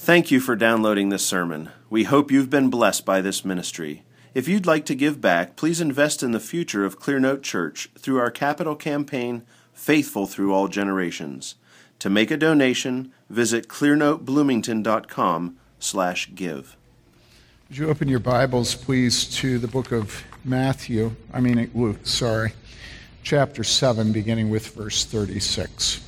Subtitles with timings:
[0.00, 1.70] Thank you for downloading this sermon.
[1.90, 4.04] We hope you've been blessed by this ministry.
[4.32, 8.18] If you'd like to give back, please invest in the future of Clearnote Church through
[8.18, 9.42] our capital campaign,
[9.74, 11.56] Faithful Through All Generations.
[11.98, 16.76] To make a donation, visit clearnotebloomington.com slash give.
[17.68, 22.52] Would you open your Bibles, please, to the book of Matthew, I mean Luke, sorry,
[23.24, 26.07] chapter 7, beginning with verse 36.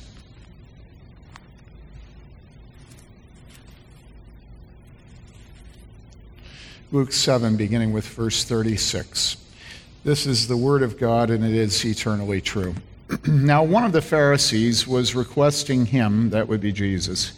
[6.93, 9.37] Luke 7, beginning with verse 36.
[10.03, 12.75] This is the word of God, and it is eternally true.
[13.27, 17.31] now, one of the Pharisees was requesting him, that would be Jesus,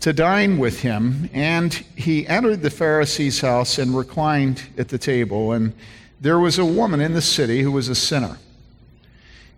[0.00, 5.52] to dine with him, and he entered the Pharisee's house and reclined at the table.
[5.52, 5.72] And
[6.20, 8.38] there was a woman in the city who was a sinner.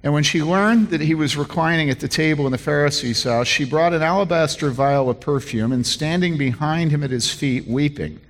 [0.02, 3.46] And when she learned that he was reclining at the table in the Pharisee's house,
[3.46, 8.20] she brought an alabaster vial of perfume, and standing behind him at his feet, weeping,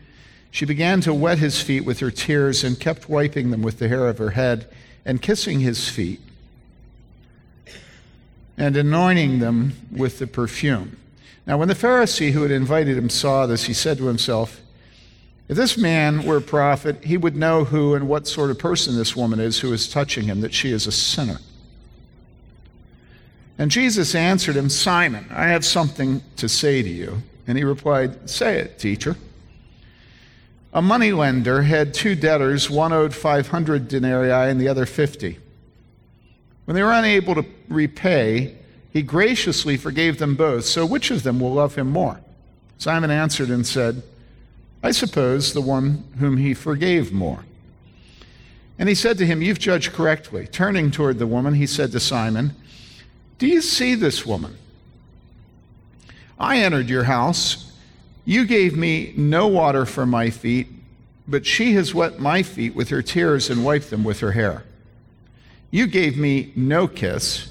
[0.52, 3.89] she began to wet his feet with her tears and kept wiping them with the
[3.89, 4.69] hair of her head
[5.03, 6.20] and kissing his feet
[8.59, 10.98] and anointing them with the perfume.
[11.47, 14.61] Now, when the Pharisee who had invited him saw this, he said to himself,
[15.48, 18.94] If this man were a prophet, he would know who and what sort of person
[18.94, 21.39] this woman is who is touching him, that she is a sinner.
[23.56, 27.22] And Jesus answered him, Simon, I have something to say to you.
[27.47, 29.16] And he replied, Say it, teacher.
[30.73, 35.39] A moneylender had two debtors, one owed 500 denarii and the other 50.
[36.65, 38.56] When they were unable to repay,
[38.91, 40.65] he graciously forgave them both.
[40.65, 42.20] So which of them will love him more?
[42.78, 44.03] Simon answered and said,
[44.83, 47.45] I suppose the one whom he forgave more.
[48.78, 50.47] And he said to him, You've judged correctly.
[50.47, 52.55] Turning toward the woman, he said to Simon,
[53.39, 54.56] Do you see this woman?
[56.39, 57.72] I entered your house.
[58.25, 60.69] You gave me no water for my feet,
[61.27, 64.65] but she has wet my feet with her tears and wiped them with her hair.
[65.70, 67.49] You gave me no kiss,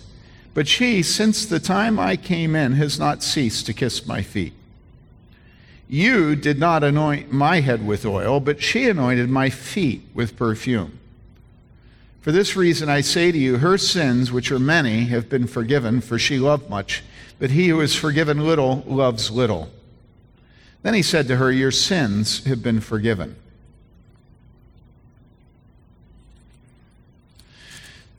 [0.53, 4.53] but she, since the time I came in, has not ceased to kiss my feet.
[5.89, 10.99] You did not anoint my head with oil, but she anointed my feet with perfume.
[12.21, 15.99] For this reason I say to you, her sins, which are many, have been forgiven,
[15.99, 17.03] for she loved much,
[17.39, 19.69] but he who is forgiven little loves little.
[20.83, 23.35] Then he said to her, Your sins have been forgiven.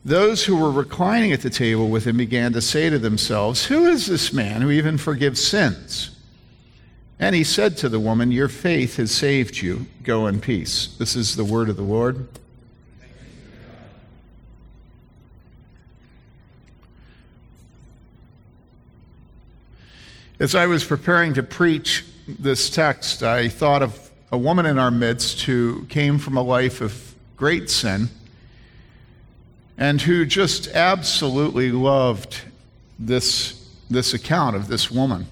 [0.05, 3.85] Those who were reclining at the table with him began to say to themselves, Who
[3.85, 6.09] is this man who even forgives sins?
[7.19, 9.85] And he said to the woman, Your faith has saved you.
[10.03, 10.87] Go in peace.
[10.97, 12.27] This is the word of the Lord.
[20.37, 24.91] As I was preparing to preach this text, I thought of a woman in our
[24.91, 28.09] midst who came from a life of great sin
[29.77, 32.41] and who just absolutely loved
[32.97, 35.27] this, this account of this woman.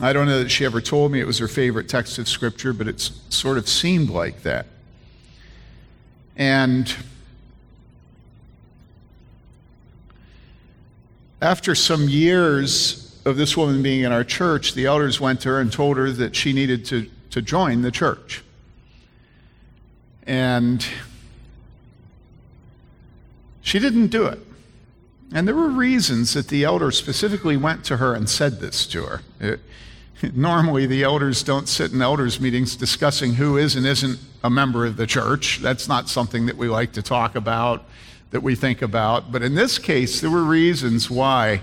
[0.00, 2.72] I don't know that she ever told me it was her favorite text of Scripture,
[2.72, 4.66] but it sort of seemed like that.
[6.36, 6.92] And
[11.40, 15.60] after some years of this woman being in our church, the elders went to her
[15.60, 18.42] and told her that she needed to, to join the church.
[20.26, 20.86] And
[23.62, 24.40] she didn't do it.
[25.32, 29.02] And there were reasons that the elder specifically went to her and said this to
[29.04, 29.22] her.
[29.40, 29.60] It,
[30.34, 34.86] normally, the elders don't sit in elders' meetings discussing who is and isn't a member
[34.86, 35.58] of the church.
[35.60, 37.84] That's not something that we like to talk about,
[38.30, 39.32] that we think about.
[39.32, 41.62] But in this case, there were reasons why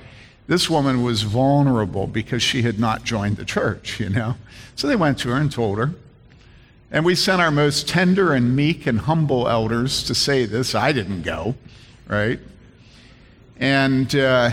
[0.52, 4.36] this woman was vulnerable because she had not joined the church, you know.
[4.76, 5.94] So they went to her and told her.
[6.92, 10.76] And we sent our most tender and meek and humble elders to say this.
[10.76, 11.56] I didn't go,
[12.06, 12.38] right?
[13.62, 14.50] And uh,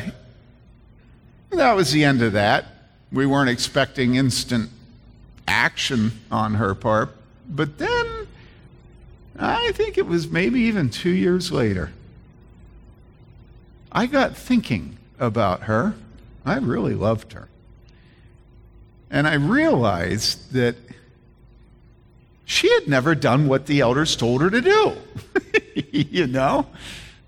[1.50, 2.66] that was the end of that.
[3.10, 4.71] We weren't expecting instant
[5.48, 7.10] action on her part.
[7.48, 8.28] But then,
[9.36, 11.91] I think it was maybe even two years later,
[13.91, 15.94] I got thinking about her.
[16.44, 17.48] I really loved her.
[19.10, 20.76] And I realized that
[22.44, 24.97] she had never done what the elders told her to do.
[25.92, 26.66] you know?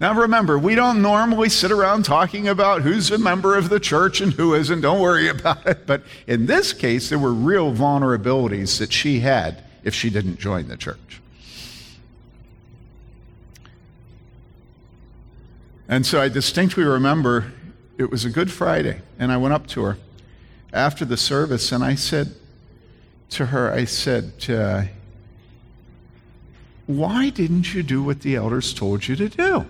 [0.01, 4.23] Now remember, we don't normally sit around talking about who's a member of the church
[4.23, 4.81] and who isn't.
[4.81, 5.87] Don't worry about it.
[5.87, 10.69] But in this case, there were real vulnerabilities that she had if she didn't join
[10.69, 11.21] the church.
[15.87, 17.53] And so I distinctly remember
[18.01, 19.99] it was a Good Friday, and I went up to her.
[20.73, 22.35] after the service, and I said
[23.31, 24.85] to her, I said, uh,
[26.87, 29.67] Why didn't you do what the elders told you to do?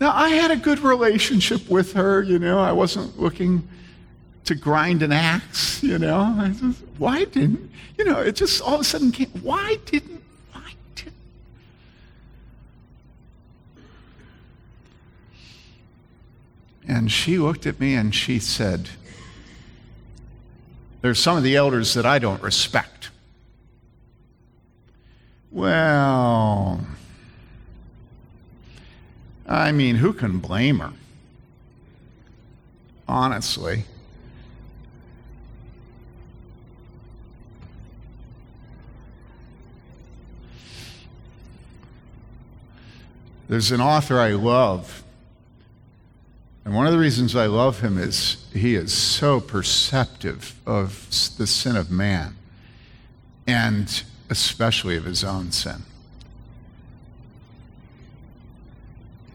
[0.00, 3.68] Now, I had a good relationship with her, you know, I wasn't looking
[4.44, 6.52] to grind an axe, you know.
[6.58, 10.22] Just, why didn't, you know, it just all of a sudden came, why didn't,
[10.52, 11.14] why didn't?
[16.86, 18.90] And she looked at me and she said,
[21.00, 23.10] There's some of the elders that I don't respect.
[25.50, 26.84] Well,
[29.46, 30.92] I mean, who can blame her?
[33.06, 33.84] Honestly.
[43.48, 45.03] There's an author I love.
[46.64, 51.46] And one of the reasons I love him is he is so perceptive of the
[51.46, 52.36] sin of man,
[53.46, 55.82] and especially of his own sin.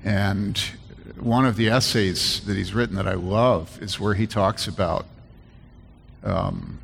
[0.04, 0.58] And
[1.20, 5.06] one of the essays that he's written that I love is where he talks about
[6.24, 6.80] um,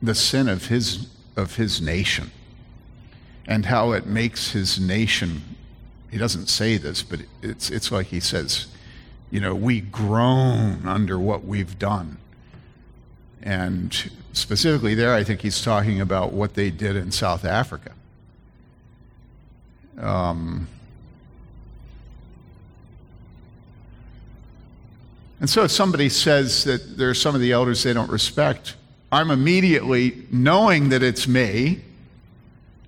[0.00, 2.30] the sin of his, of his nation
[3.46, 5.42] and how it makes his nation
[6.10, 8.68] he doesn't say this, but it's, it's like he says,
[9.30, 12.18] you know, we groan under what we've done.
[13.42, 17.92] And specifically there, I think he's talking about what they did in South Africa.
[19.98, 20.68] Um,
[25.40, 28.74] and so if somebody says that there are some of the elders they don't respect,
[29.10, 31.82] I'm immediately knowing that it's me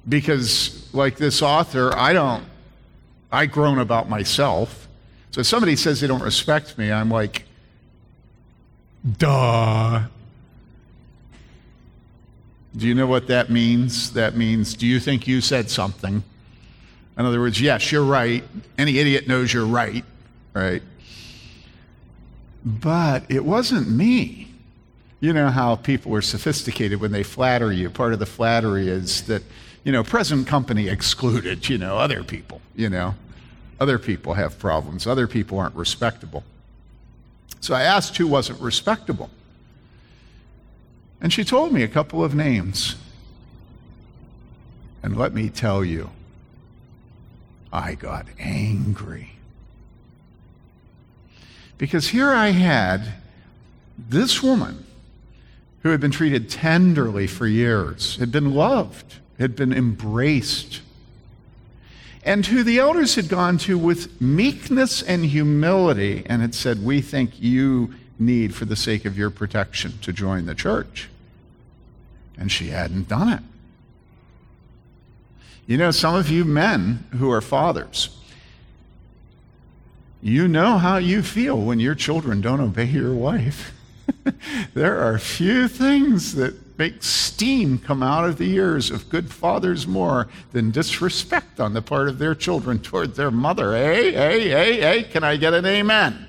[0.09, 2.45] because, like this author, I don't
[3.31, 4.88] I groan about myself.
[5.39, 7.45] So if somebody says they don't respect me, I'm like,
[9.19, 10.03] duh.
[12.77, 14.15] Do you know what that means?
[14.15, 16.25] That means, do you think you said something?
[17.17, 18.43] In other words, yes, you're right.
[18.77, 20.05] Any idiot knows you're right,
[20.55, 20.83] right?
[22.65, 24.49] But it wasn't me.
[25.21, 27.91] You know how people are sophisticated when they flatter you.
[27.91, 29.45] Part of the flattery is that,
[29.85, 33.15] you know, present company excluded, you know, other people, you know.
[33.81, 35.07] Other people have problems.
[35.07, 36.45] Other people aren't respectable.
[37.61, 39.31] So I asked who wasn't respectable.
[41.21, 42.97] And she told me a couple of names.
[45.03, 46.11] And let me tell you,
[47.73, 49.33] I got angry.
[51.77, 53.15] Because here I had
[53.97, 54.85] this woman
[55.83, 60.81] who had been treated tenderly for years, had been loved, had been embraced,
[62.29, 67.01] and who the elders had gone to with meekness and humility and had said, We
[67.01, 71.09] think you need, for the sake of your protection, to join the church.
[72.37, 73.41] And she hadn't done it.
[75.67, 78.11] You know, some of you men who are fathers,
[80.21, 83.73] you know how you feel when your children don't obey your wife.
[84.75, 89.87] there are few things that make steam come out of the ears of good fathers
[89.87, 93.75] more than disrespect on the part of their children toward their mother.
[93.75, 96.29] Hey, hey, hey, hey, can I get an amen?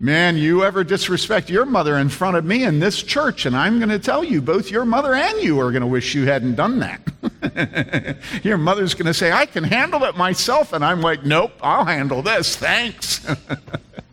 [0.00, 3.78] Man, you ever disrespect your mother in front of me in this church, and I'm
[3.78, 6.56] going to tell you, both your mother and you are going to wish you hadn't
[6.56, 8.20] done that.
[8.44, 10.74] your mother's going to say, I can handle it myself.
[10.74, 12.54] And I'm like, nope, I'll handle this.
[12.56, 13.24] Thanks.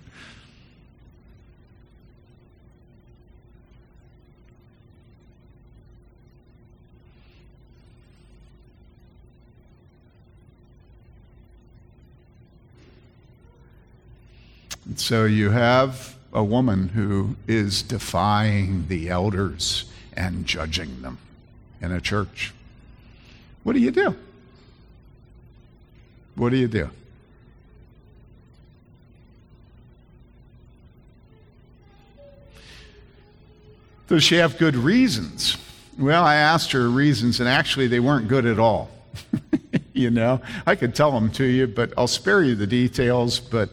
[14.95, 21.17] So you have a woman who is defying the elders and judging them
[21.81, 22.53] in a church.
[23.63, 24.15] What do you do?
[26.35, 26.89] What do you do?
[34.07, 35.57] Does she have good reasons?
[35.97, 38.89] Well, I asked her reasons, and actually, they weren't good at all.
[39.93, 43.39] you know, I could tell them to you, but I'll spare you the details.
[43.39, 43.69] But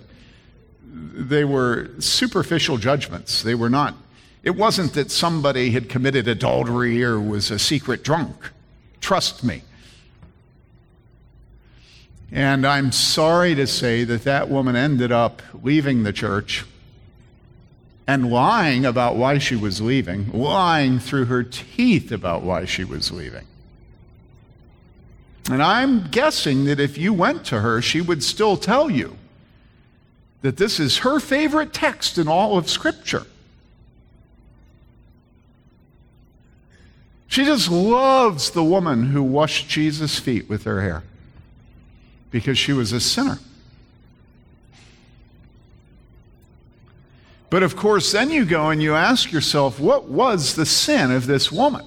[0.98, 3.42] they were superficial judgments.
[3.42, 3.94] They were not,
[4.42, 8.34] it wasn't that somebody had committed adultery or was a secret drunk.
[9.00, 9.62] Trust me.
[12.30, 16.64] And I'm sorry to say that that woman ended up leaving the church
[18.06, 23.12] and lying about why she was leaving, lying through her teeth about why she was
[23.12, 23.44] leaving.
[25.50, 29.17] And I'm guessing that if you went to her, she would still tell you
[30.42, 33.26] that this is her favorite text in all of Scripture.
[37.26, 41.02] She just loves the woman who washed Jesus' feet with her hair
[42.30, 43.38] because she was a sinner.
[47.50, 51.26] But of course, then you go and you ask yourself, what was the sin of
[51.26, 51.86] this woman?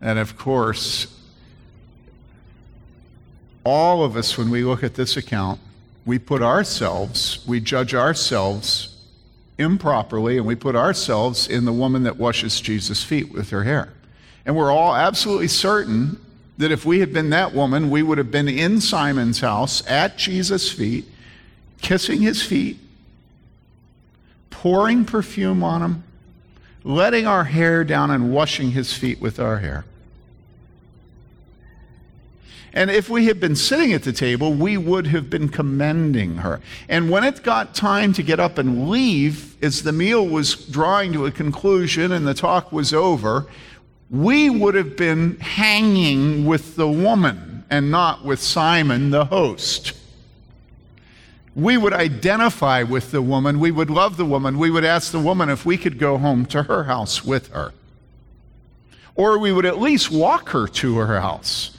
[0.00, 1.08] And of course,
[3.64, 5.60] all of us, when we look at this account,
[6.06, 8.96] we put ourselves, we judge ourselves
[9.58, 13.92] improperly, and we put ourselves in the woman that washes Jesus' feet with her hair.
[14.46, 16.18] And we're all absolutely certain
[16.56, 20.16] that if we had been that woman, we would have been in Simon's house at
[20.16, 21.04] Jesus' feet,
[21.80, 22.78] kissing his feet,
[24.48, 26.04] pouring perfume on him,
[26.84, 29.84] letting our hair down and washing his feet with our hair.
[32.72, 36.60] And if we had been sitting at the table, we would have been commending her.
[36.88, 41.12] And when it got time to get up and leave, as the meal was drawing
[41.14, 43.46] to a conclusion and the talk was over,
[44.08, 49.92] we would have been hanging with the woman and not with Simon, the host.
[51.56, 53.58] We would identify with the woman.
[53.58, 54.58] We would love the woman.
[54.58, 57.72] We would ask the woman if we could go home to her house with her.
[59.16, 61.76] Or we would at least walk her to her house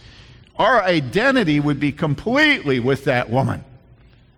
[0.57, 3.63] our identity would be completely with that woman.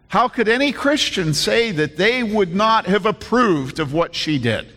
[0.07, 4.67] How could any Christian say that they would not have approved of what she did?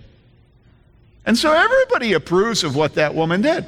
[1.26, 3.66] And so everybody approves of what that woman did.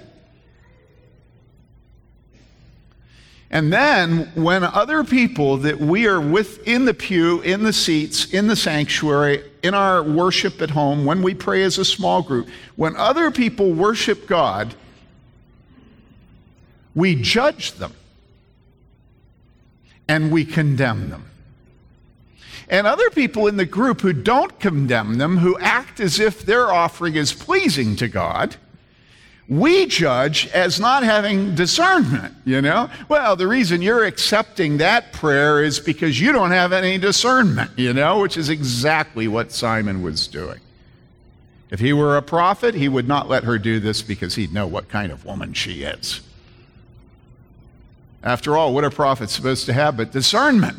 [3.51, 8.27] And then, when other people that we are with in the pew, in the seats,
[8.33, 12.49] in the sanctuary, in our worship at home, when we pray as a small group,
[12.77, 14.75] when other people worship God,
[16.99, 17.95] we judge them
[20.09, 21.25] and we condemn them.
[22.69, 26.73] And other people in the group who don't condemn them, who act as if their
[26.73, 28.57] offering is pleasing to God,
[29.49, 32.91] we judge as not having discernment, you know?
[33.09, 37.95] Well, the reason you're accepting that prayer is because you don't have any discernment, you
[37.95, 40.59] know, which is exactly what Simon was doing.
[41.71, 44.67] If he were a prophet, he would not let her do this because he'd know
[44.67, 46.23] what kind of woman she is.
[48.29, 50.77] After all, what are prophets supposed to have but discernment?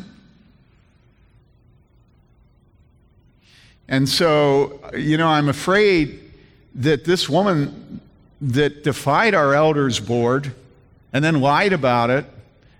[3.88, 6.20] And so, you know, I'm afraid
[6.76, 8.00] that this woman
[8.40, 10.54] that defied our elders board
[11.12, 12.24] and then lied about it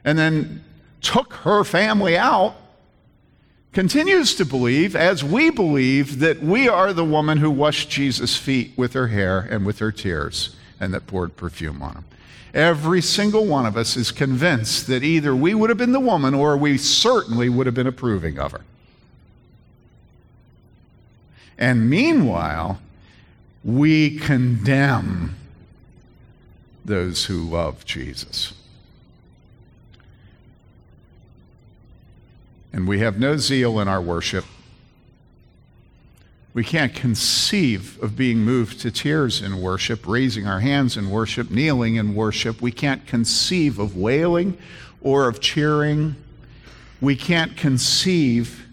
[0.05, 0.63] and then
[1.01, 2.55] took her family out
[3.73, 8.73] continues to believe, as we believe, that we are the woman who washed Jesus' feet
[8.77, 12.05] with her hair and with her tears and that poured perfume on him.
[12.53, 16.35] Every single one of us is convinced that either we would have been the woman
[16.35, 18.63] or we certainly would have been approving of her.
[21.57, 22.81] And meanwhile,
[23.63, 25.37] we condemn
[26.85, 28.55] those who love Jesus.
[32.73, 34.45] And we have no zeal in our worship.
[36.53, 41.49] We can't conceive of being moved to tears in worship, raising our hands in worship,
[41.51, 42.61] kneeling in worship.
[42.61, 44.59] We can't conceive of wailing
[45.01, 46.17] or of cheering.
[47.01, 48.67] We can't conceive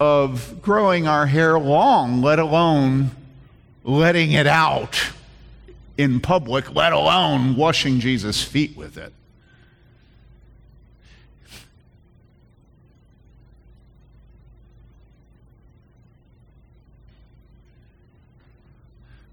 [0.00, 3.10] of growing our hair long, let alone
[3.84, 5.10] letting it out
[5.98, 9.12] in public, let alone washing Jesus' feet with it.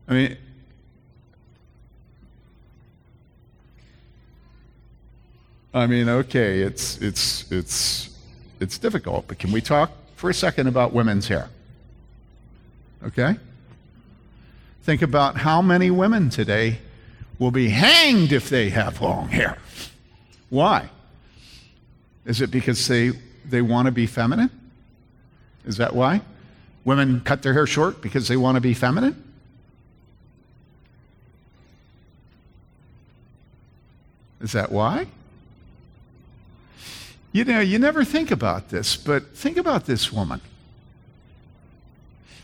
[0.07, 0.38] I mean,
[5.74, 8.10] I mean, okay, it's it's it's
[8.60, 11.50] it's difficult, but can we talk for a second about women's hair?
[13.03, 13.36] Okay?
[14.83, 16.79] Think about how many women today
[17.39, 19.57] will be hanged if they have long hair.
[20.50, 20.89] Why?
[22.25, 23.12] Is it because they
[23.45, 24.51] they want to be feminine?
[25.65, 26.22] Is that why?
[26.86, 29.33] Women cut their hair short because they want to be feminine?
[34.43, 35.07] Is that why?
[37.31, 40.41] You know, you never think about this, but think about this woman.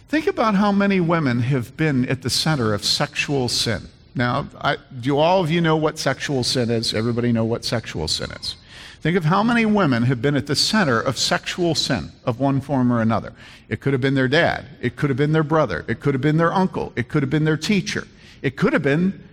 [0.07, 3.89] Think about how many women have been at the center of sexual sin.
[4.15, 6.95] Now, I, do all of you know what sexual sin is?
[6.95, 8.55] Everybody know what sexual sin is.
[9.01, 12.59] Think of how many women have been at the center of sexual sin of one
[12.59, 13.33] form or another.
[13.67, 14.65] It could have been their dad.
[14.81, 15.85] It could have been their brother.
[15.87, 16.91] It could have been their uncle.
[16.95, 18.07] It could have been their teacher.
[18.41, 19.28] It could have been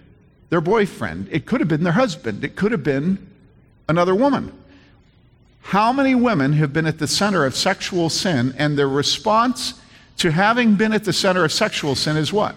[0.50, 3.19] their boyfriend, it could have been their husband, it could have been
[3.88, 4.53] another woman.
[5.62, 9.75] How many women have been at the center of sexual sin, and their response
[10.19, 12.57] to having been at the center of sexual sin is what?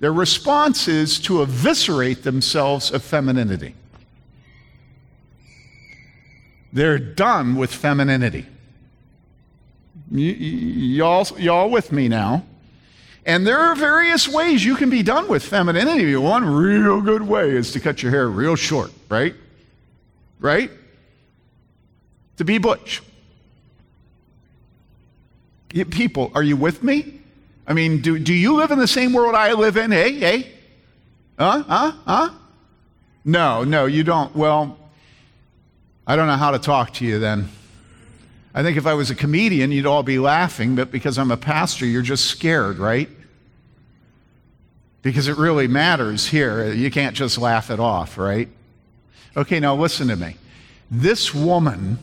[0.00, 3.74] Their response is to eviscerate themselves of femininity.
[6.72, 8.46] They're done with femininity.
[10.10, 12.44] Y- y'all, y'all with me now?
[13.26, 16.16] And there are various ways you can be done with femininity.
[16.16, 19.34] One real good way is to cut your hair real short, right?
[20.40, 20.70] Right?
[22.38, 23.02] to be butch.
[25.90, 27.20] People, are you with me?
[27.66, 29.92] I mean, do, do you live in the same world I live in?
[29.92, 30.52] Hey, hey?
[31.38, 31.62] Huh?
[31.68, 31.92] Huh?
[32.06, 32.30] Huh?
[33.24, 34.34] No, no, you don't.
[34.34, 34.78] Well,
[36.06, 37.50] I don't know how to talk to you then.
[38.58, 41.36] I think if I was a comedian, you'd all be laughing, but because I'm a
[41.36, 43.08] pastor, you're just scared, right?
[45.00, 46.72] Because it really matters here.
[46.72, 48.48] You can't just laugh it off, right?
[49.36, 50.34] Okay, now listen to me.
[50.90, 52.00] This woman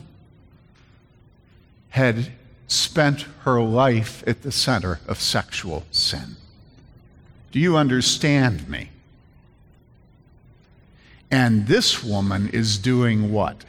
[1.90, 2.32] had
[2.68, 6.36] spent her life at the center of sexual sin.
[7.52, 8.88] Do you understand me?
[11.30, 13.66] And this woman is doing what?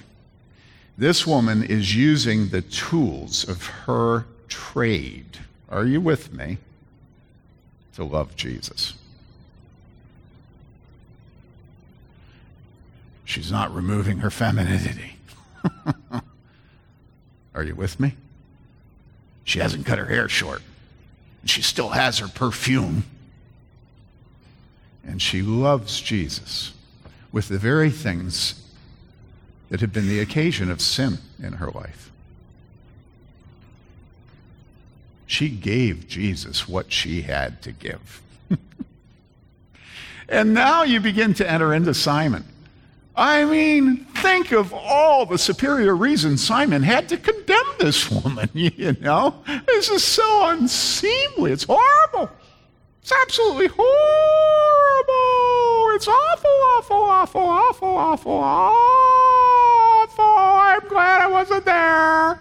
[0.98, 5.38] This woman is using the tools of her trade.
[5.70, 6.58] Are you with me?
[7.96, 8.96] To love Jesus.
[13.25, 15.18] She's not removing her femininity.
[17.54, 18.16] Are you with me?
[19.44, 20.62] She hasn't cut her hair short.
[21.42, 23.04] And she still has her perfume.
[25.06, 26.74] And she loves Jesus
[27.32, 28.63] with the very things
[29.69, 32.12] that had been the occasion of sin in her life.
[35.25, 38.21] She gave Jesus what she had to give.
[40.29, 42.45] and now you begin to enter into Simon.
[43.17, 48.95] I mean, think of all the superior reasons Simon had to condemn this woman, you
[49.01, 49.43] know?
[49.65, 51.51] This is so unseemly.
[51.51, 52.32] It's horrible.
[53.01, 53.86] It's absolutely horrible.
[55.95, 59.07] It's awful, awful, awful, awful, awful, awful.
[60.88, 61.73] I'm glad I wasn't there.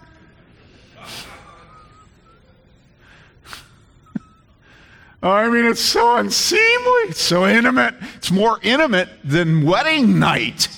[5.21, 6.61] I mean, it's so unseemly,
[7.09, 7.95] it's so intimate.
[8.15, 10.69] It's more intimate than wedding night.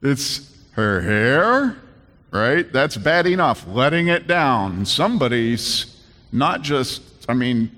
[0.00, 1.76] It's her hair,
[2.30, 2.72] right?
[2.72, 4.86] That's bad enough, letting it down.
[4.86, 6.00] Somebody's
[6.30, 7.68] not just, I mean,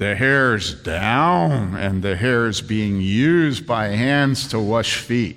[0.00, 5.36] the hair's down and the hair's being used by hands to wash feet.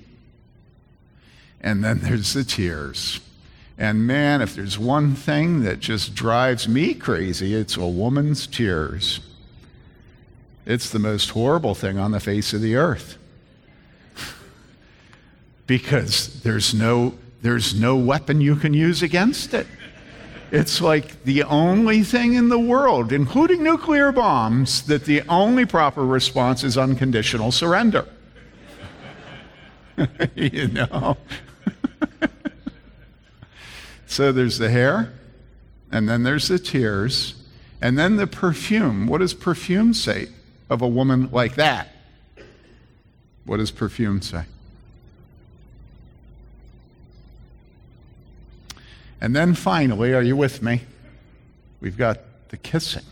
[1.60, 3.19] And then there's the tears.
[3.78, 9.19] And man, if there's one thing that just drives me crazy, it's a woman's tears.
[10.65, 13.17] It's the most horrible thing on the face of the earth.
[15.67, 19.67] because there's no, there's no weapon you can use against it.
[20.53, 26.05] It's like the only thing in the world, including nuclear bombs, that the only proper
[26.05, 28.07] response is unconditional surrender.
[30.35, 31.17] you know?
[34.05, 35.11] So there's the hair,
[35.91, 37.33] and then there's the tears,
[37.81, 39.07] and then the perfume.
[39.07, 40.27] What does perfume say
[40.69, 41.87] of a woman like that?
[43.43, 44.43] What does perfume say?
[49.23, 50.81] And then finally, are you with me?
[51.79, 53.05] We've got the kissing.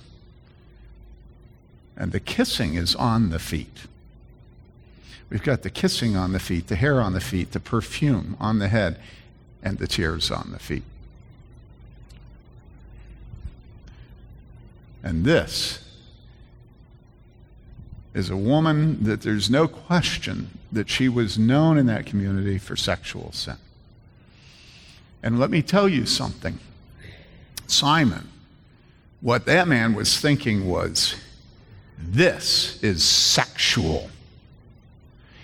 [1.95, 3.86] And the kissing is on the feet.
[5.30, 8.60] We've got the kissing on the feet, the hair on the feet, the perfume on
[8.60, 9.00] the head,
[9.63, 10.84] and the tears on the feet.
[15.02, 15.80] And this
[18.13, 22.76] is a woman that there's no question that she was known in that community for
[22.76, 23.56] sexual sin.
[25.23, 26.60] And let me tell you something
[27.67, 28.27] Simon,
[29.21, 31.15] what that man was thinking was,
[31.97, 34.10] this is sexual.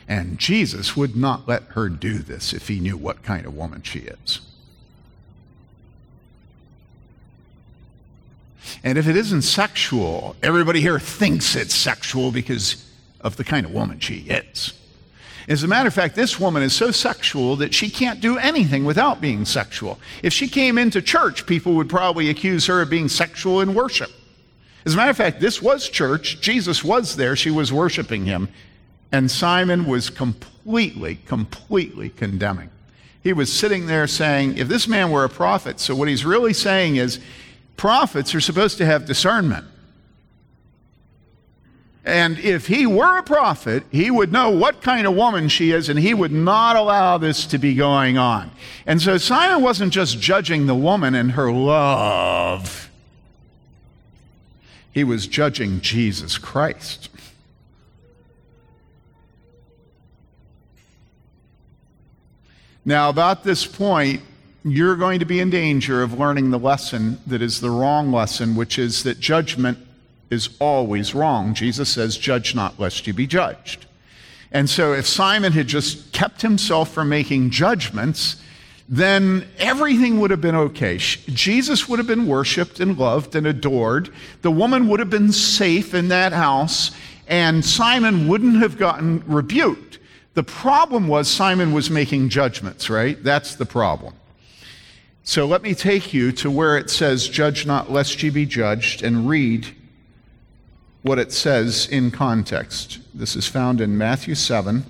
[0.07, 3.81] And Jesus would not let her do this if he knew what kind of woman
[3.83, 4.41] she is.
[8.83, 12.85] And if it isn't sexual, everybody here thinks it's sexual because
[13.21, 14.73] of the kind of woman she is.
[15.47, 18.83] As a matter of fact, this woman is so sexual that she can't do anything
[18.83, 19.97] without being sexual.
[20.21, 24.11] If she came into church, people would probably accuse her of being sexual in worship.
[24.85, 26.41] As a matter of fact, this was church.
[26.41, 27.35] Jesus was there.
[27.35, 28.49] She was worshiping him.
[29.11, 32.69] And Simon was completely, completely condemning.
[33.23, 36.53] He was sitting there saying, if this man were a prophet, so what he's really
[36.53, 37.19] saying is,
[37.77, 39.65] Prophets are supposed to have discernment.
[42.07, 45.89] And if he were a prophet, he would know what kind of woman she is,
[45.89, 48.49] and he would not allow this to be going on.
[48.85, 52.89] And so Simon wasn't just judging the woman and her love,
[54.93, 57.09] he was judging Jesus Christ.
[62.85, 64.21] Now, about this point,
[64.63, 68.55] you're going to be in danger of learning the lesson that is the wrong lesson,
[68.55, 69.77] which is that judgment
[70.29, 71.53] is always wrong.
[71.53, 73.85] Jesus says, Judge not, lest you be judged.
[74.51, 78.41] And so, if Simon had just kept himself from making judgments,
[78.89, 80.97] then everything would have been okay.
[80.97, 84.09] Jesus would have been worshiped and loved and adored.
[84.41, 86.91] The woman would have been safe in that house,
[87.27, 89.99] and Simon wouldn't have gotten rebuked.
[90.35, 93.21] The problem was Simon was making judgments, right?
[93.21, 94.13] That's the problem.
[95.23, 99.03] So let me take you to where it says, Judge not, lest ye be judged,
[99.03, 99.67] and read
[101.07, 102.99] what it says in context.
[103.13, 104.85] This is found in Matthew 7.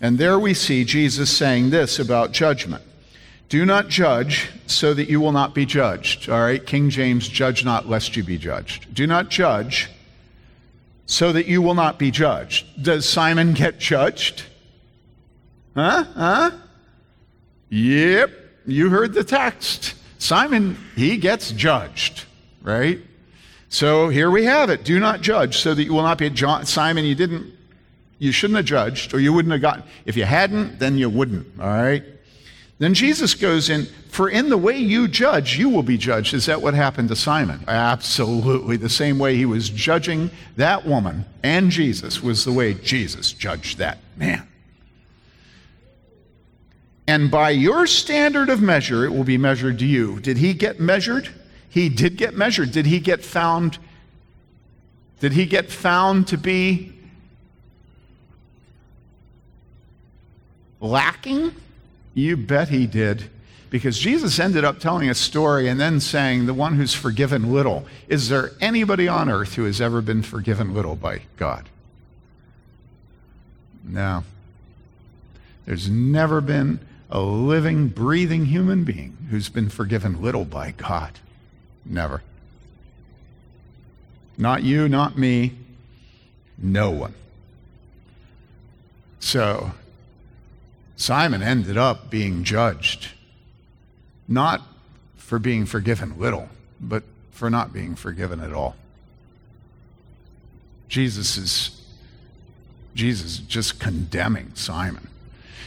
[0.00, 2.84] And there we see Jesus saying this about judgment
[3.48, 6.28] Do not judge so that you will not be judged.
[6.28, 8.94] All right, King James, judge not lest you be judged.
[8.94, 9.90] Do not judge
[11.06, 12.82] so that you will not be judged.
[12.82, 14.44] Does Simon get judged?
[15.74, 16.04] Huh?
[16.14, 16.50] Huh?
[17.70, 18.30] Yep,
[18.66, 19.94] you heard the text.
[20.18, 22.26] Simon, he gets judged
[22.64, 23.00] right?
[23.68, 24.84] So here we have it.
[24.84, 27.52] Do not judge so that you will not be a John, Simon, you didn't,
[28.18, 29.84] you shouldn't have judged, or you wouldn't have gotten.
[30.04, 32.02] If you hadn't, then you wouldn't, all right?
[32.78, 36.34] Then Jesus goes in, for in the way you judge, you will be judged.
[36.34, 37.62] Is that what happened to Simon?
[37.68, 38.76] Absolutely.
[38.76, 43.78] The same way he was judging that woman and Jesus was the way Jesus judged
[43.78, 44.46] that man.
[47.06, 50.20] And by your standard of measure, it will be measured to you.
[50.20, 51.28] Did he get measured?
[51.74, 52.70] He did get measured.
[52.70, 53.78] Did he get found?
[55.18, 56.92] Did he get found to be
[60.80, 61.52] lacking?
[62.14, 63.28] You bet he did.
[63.70, 67.86] Because Jesus ended up telling a story and then saying, The one who's forgiven little.
[68.06, 71.68] Is there anybody on earth who has ever been forgiven little by God?
[73.82, 74.22] No.
[75.66, 76.78] There's never been
[77.10, 81.18] a living, breathing human being who's been forgiven little by God.
[81.84, 82.22] Never.
[84.36, 85.52] Not you, not me,
[86.58, 87.14] no one.
[89.20, 89.72] So,
[90.96, 93.12] Simon ended up being judged,
[94.28, 94.62] not
[95.16, 96.48] for being forgiven little,
[96.80, 98.76] but for not being forgiven at all.
[100.88, 101.82] Jesus is
[102.94, 105.08] Jesus just condemning Simon.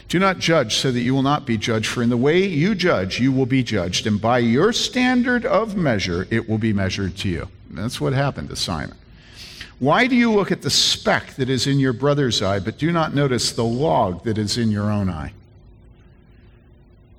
[0.08, 2.76] Do not judge so that you will not be judged, for in the way you
[2.76, 7.18] judge, you will be judged, and by your standard of measure, it will be measured
[7.18, 7.50] to you.
[7.70, 8.98] And that's what happened to Simon.
[9.80, 12.92] Why do you look at the speck that is in your brother's eye, but do
[12.92, 15.34] not notice the log that is in your own eye?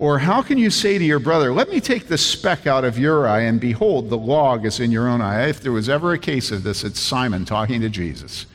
[0.01, 2.99] Or how can you say to your brother, Let me take the speck out of
[2.99, 5.49] your eye, and behold, the log is in your own eye?
[5.49, 8.47] If there was ever a case of this, it's Simon talking to Jesus.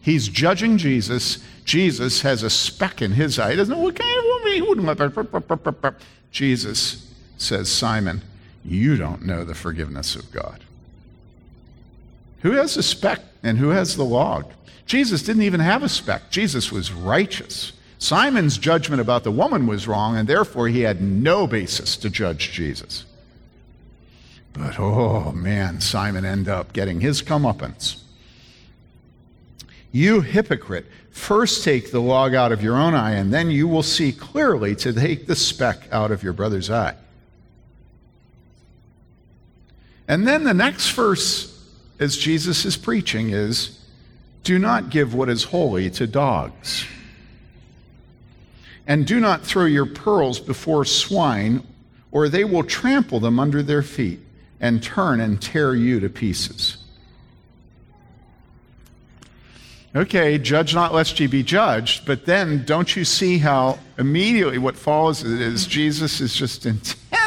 [0.00, 3.50] He's judging Jesus Jesus has a speck in his eye.
[3.50, 5.94] He doesn't know what kind of woman.
[6.32, 8.22] Jesus says, Simon,
[8.64, 10.64] you don't know the forgiveness of God.
[12.40, 14.50] Who has a speck and who has the log?
[14.86, 16.30] Jesus didn't even have a speck.
[16.30, 17.74] Jesus was righteous.
[17.98, 22.50] Simon's judgment about the woman was wrong, and therefore he had no basis to judge
[22.50, 23.04] Jesus.
[24.54, 28.00] But oh man, Simon ended up getting his comeuppance.
[29.92, 33.82] You hypocrite, first take the log out of your own eye, and then you will
[33.82, 36.94] see clearly to take the speck out of your brother's eye.
[40.06, 41.54] And then the next verse,
[41.98, 43.78] as Jesus is preaching, is
[44.42, 46.86] do not give what is holy to dogs.
[48.86, 51.62] And do not throw your pearls before swine,
[52.10, 54.20] or they will trample them under their feet
[54.60, 56.77] and turn and tear you to pieces.
[59.98, 62.06] Okay, judge not lest ye be judged.
[62.06, 66.66] But then don't you see how immediately what follows is Jesus is just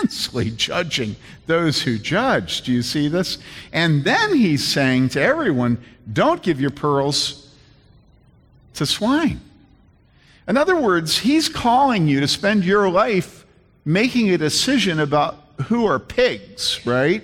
[0.02, 2.62] intensely judging those who judge.
[2.62, 3.38] Do you see this?
[3.74, 5.78] And then he's saying to everyone,
[6.12, 7.54] don't give your pearls
[8.76, 9.42] to swine.
[10.48, 13.46] In other words, he's calling you to spend your life
[13.86, 17.24] making a decision about who are pigs, right?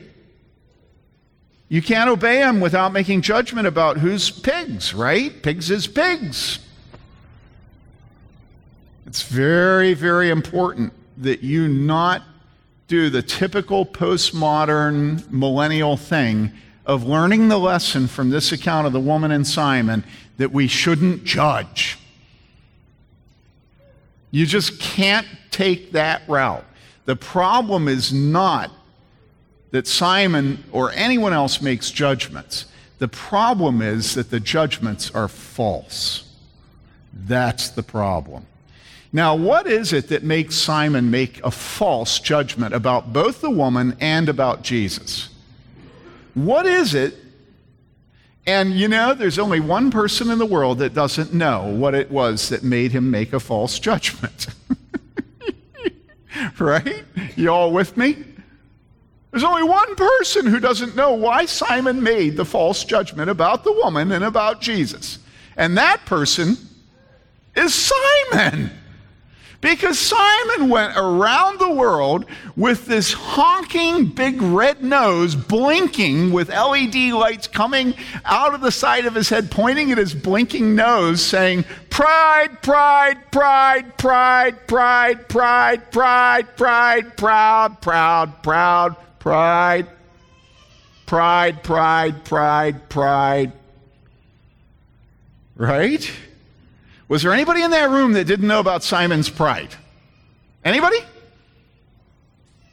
[1.69, 5.41] You can't obey him without making judgment about who's pigs, right?
[5.43, 6.59] Pigs is pigs.
[9.05, 12.23] It's very, very important that you not
[12.87, 16.51] do the typical postmodern millennial thing
[16.85, 20.05] of learning the lesson from this account of the woman and Simon
[20.37, 21.97] that we shouldn't judge.
[24.31, 26.63] You just can't take that route.
[27.05, 28.71] The problem is not
[29.71, 32.65] that Simon or anyone else makes judgments.
[32.99, 36.23] The problem is that the judgments are false.
[37.13, 38.45] That's the problem.
[39.13, 43.95] Now, what is it that makes Simon make a false judgment about both the woman
[43.99, 45.29] and about Jesus?
[46.33, 47.15] What is it?
[48.45, 52.11] And you know, there's only one person in the world that doesn't know what it
[52.11, 54.47] was that made him make a false judgment.
[56.59, 57.03] right?
[57.35, 58.23] You all with me?
[59.37, 63.71] There's only one person who doesn't know why Simon made the false judgment about the
[63.71, 65.19] woman and about Jesus.
[65.55, 66.57] And that person
[67.55, 68.71] is Simon.
[69.61, 77.13] Because Simon went around the world with this honking big red nose, blinking with LED
[77.13, 77.93] lights coming
[78.25, 83.31] out of the side of his head, pointing at his blinking nose, saying, Pride, pride,
[83.31, 89.87] pride, pride, pride, pride, pride, pride, proud, proud, proud, pride,
[91.05, 93.51] pride, pride, pride, pride.
[95.55, 96.11] Right?
[97.07, 99.73] Was there anybody in that room that didn't know about Simon's pride?
[100.63, 100.99] Anybody?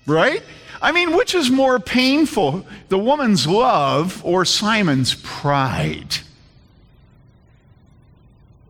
[0.06, 0.42] Right?
[0.82, 6.16] I mean, which is more painful, the woman's love or Simon's pride?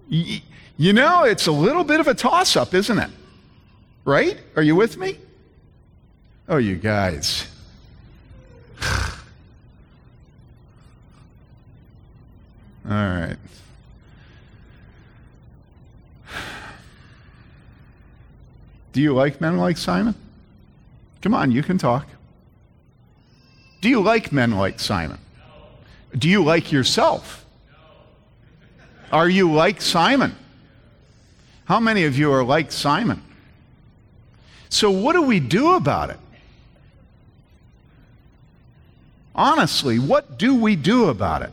[0.09, 3.11] You know, it's a little bit of a toss up, isn't it?
[4.05, 4.39] Right?
[4.55, 5.19] Are you with me?
[6.49, 7.49] Oh, you guys.
[12.94, 13.37] All right.
[18.92, 20.14] Do you like men like Simon?
[21.20, 22.07] Come on, you can talk.
[23.80, 25.18] Do you like men like Simon?
[25.37, 25.44] No.
[26.16, 27.44] Do you like yourself?
[27.68, 29.18] No.
[29.18, 30.37] Are you like Simon?
[31.64, 33.20] How many of you are like Simon?
[34.68, 36.18] So, what do we do about it?
[39.35, 41.50] Honestly, what do we do about it?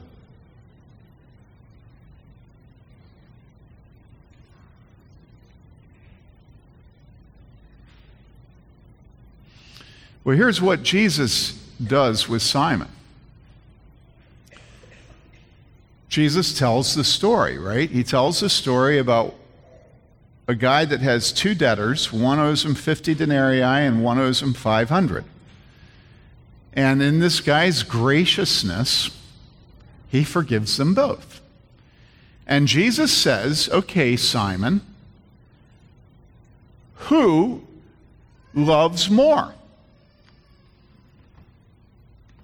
[10.24, 11.54] Well, here's what Jesus
[11.86, 12.90] does with Simon.
[16.10, 17.90] Jesus tells the story, right?
[17.90, 19.34] He tells the story about
[20.48, 22.12] a guy that has two debtors.
[22.12, 25.24] One owes him 50 denarii and one owes him 500.
[26.74, 29.10] And in this guy's graciousness,
[30.10, 31.42] he forgives them both.
[32.46, 34.82] And Jesus says, Okay, Simon,
[36.96, 37.66] who
[38.54, 39.56] loves more?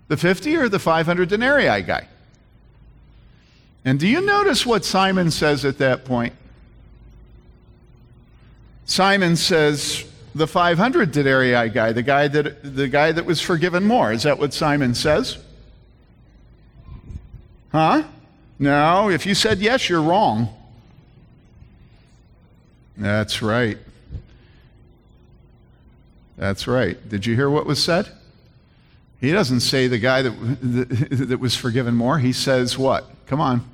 [0.07, 2.07] The 50 or the 500 denarii guy?
[3.83, 6.33] And do you notice what Simon says at that point?
[8.85, 14.11] Simon says, the 500 denarii guy, the guy that, the guy that was forgiven more.
[14.11, 15.37] Is that what Simon says?
[17.71, 18.03] Huh?
[18.59, 20.49] No, if you said yes, you're wrong.
[22.95, 23.77] That's right.
[26.37, 26.97] That's right.
[27.09, 28.09] Did you hear what was said?
[29.19, 32.19] He doesn't say the guy that, that was forgiven more.
[32.19, 33.09] He says what?
[33.25, 33.69] Come on.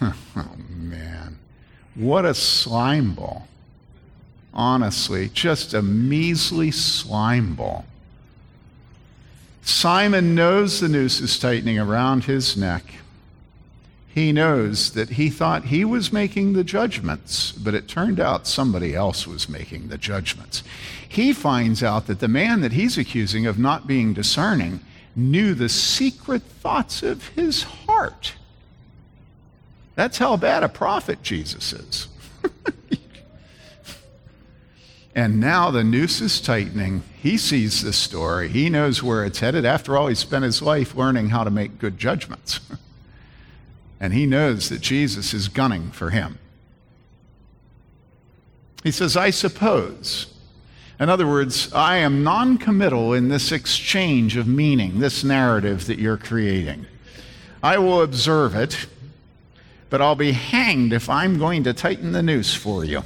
[0.00, 1.38] oh, man.
[1.94, 3.48] What a slime ball.
[4.52, 7.84] Honestly, just a measly slime ball.
[9.62, 12.84] Simon knows the noose is tightening around his neck.
[14.14, 18.94] He knows that he thought he was making the judgments, but it turned out somebody
[18.94, 20.62] else was making the judgments
[21.14, 24.80] he finds out that the man that he's accusing of not being discerning
[25.14, 28.34] knew the secret thoughts of his heart.
[29.94, 32.08] That's how bad a prophet Jesus is.
[35.14, 37.04] and now the noose is tightening.
[37.22, 38.48] He sees this story.
[38.48, 39.64] He knows where it's headed.
[39.64, 42.58] After all, he spent his life learning how to make good judgments.
[44.04, 46.38] and he knows that Jesus is gunning for him.
[48.82, 50.34] He says, I suppose
[51.00, 55.98] in other words, I am non committal in this exchange of meaning, this narrative that
[55.98, 56.86] you're creating.
[57.62, 58.86] I will observe it,
[59.90, 63.02] but I'll be hanged if I'm going to tighten the noose for you.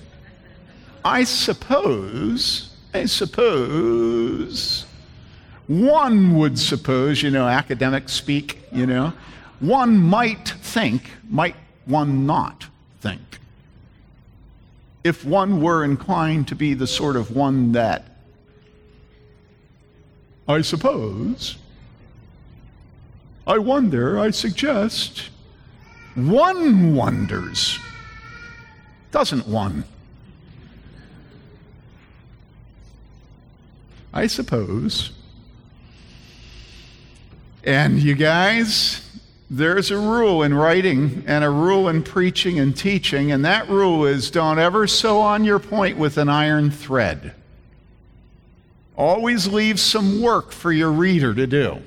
[1.04, 4.84] I suppose, I suppose,
[5.66, 9.14] one would suppose, you know, academic speak, you know,
[9.60, 12.66] one might think, might one not
[13.00, 13.38] think
[15.08, 18.04] if one were inclined to be the sort of one that.
[20.46, 21.56] I suppose.
[23.46, 25.30] I wonder, I suggest.
[26.14, 27.78] One wonders.
[29.10, 29.84] Doesn't one?
[34.12, 35.12] I suppose.
[37.64, 39.07] And you guys,
[39.50, 44.04] there's a rule in writing and a rule in preaching and teaching, and that rule
[44.04, 47.34] is don't ever sew on your point with an iron thread.
[48.94, 51.80] Always leave some work for your reader to do.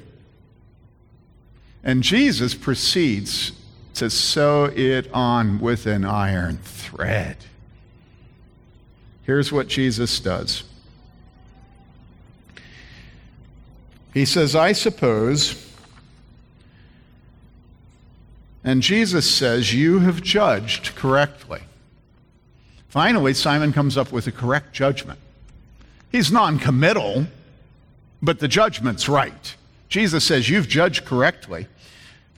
[1.84, 3.52] And Jesus proceeds
[3.96, 7.38] to sew it on with an iron thread.
[9.24, 10.64] Here's what Jesus does
[14.14, 15.71] He says, I suppose,
[18.64, 21.62] and Jesus says, You have judged correctly.
[22.90, 25.20] Finally, Simon comes up with a correct judgment.
[26.12, 27.26] He's non committal,
[28.22, 29.56] but the judgment's right.
[29.90, 31.68] Jesus says, You've judged correctly.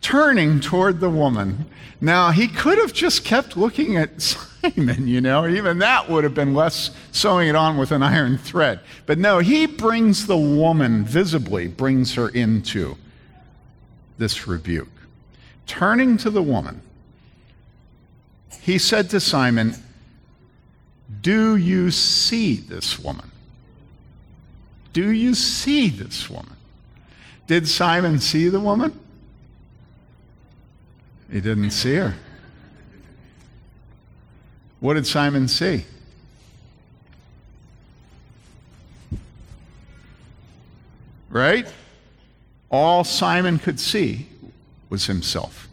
[0.02, 1.66] Turning toward the woman.
[2.02, 6.34] Now, he could have just kept looking at Simon, you know, even that would have
[6.34, 8.82] been less sewing it on with an iron thread.
[9.06, 12.98] But no, he brings the woman, visibly brings her into
[14.18, 14.93] this rebuke.
[15.66, 16.82] Turning to the woman,
[18.62, 19.76] he said to Simon,
[21.22, 23.32] Do you see this woman?
[24.94, 26.56] Do you see this woman?
[27.48, 28.98] Did Simon see the woman?
[31.32, 32.14] He didn't see her.
[34.80, 35.86] What did Simon see?
[41.30, 41.68] Right?
[42.70, 44.28] All Simon could see
[44.94, 45.68] was himself.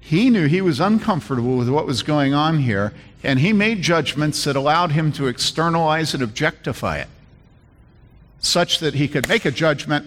[0.00, 2.92] He knew he was uncomfortable with what was going on here,
[3.24, 7.08] and he made judgments that allowed him to externalize and objectify it,
[8.38, 10.06] such that he could make a judgment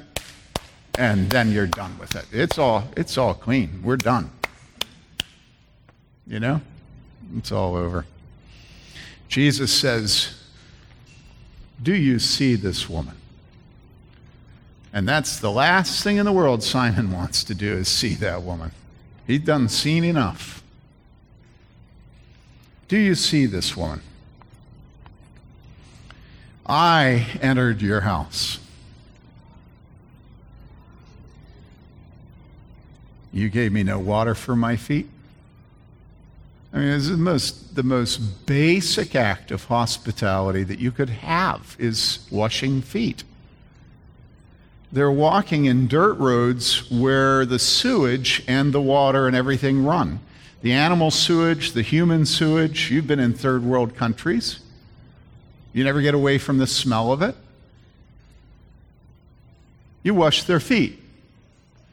[0.97, 2.27] and then you're done with it.
[2.31, 3.81] It's all, it's all clean.
[3.83, 4.31] We're done.
[6.25, 6.61] You know?
[7.35, 8.05] It's all over.
[9.27, 10.33] Jesus says,
[11.83, 13.17] Do you see this woman?
[14.95, 18.43] And that's the last thing in the world Simon wants to do is see that
[18.43, 18.71] woman.
[19.27, 20.63] He's done seen enough.
[22.87, 23.99] Do you see this woman?
[26.65, 28.59] I entered your house.
[33.33, 35.09] You gave me no water for my feet.
[36.71, 41.75] I mean, it's the most, the most basic act of hospitality that you could have
[41.77, 43.25] is washing feet.
[44.95, 50.21] They're walking in dirt roads where the sewage and the water and everything run.
[50.61, 54.61] The animal sewage, the human sewage, you've been in third world countries.
[55.73, 57.35] You never get away from the smell of it.
[60.01, 60.97] You wash their feet.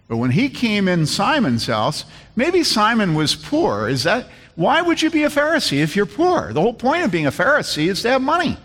[0.07, 2.05] But when he came in Simon's house,
[2.37, 3.89] maybe Simon was poor.
[3.89, 6.53] Is that why would you be a Pharisee if you're poor?
[6.53, 8.59] The whole point of being a Pharisee is to have money.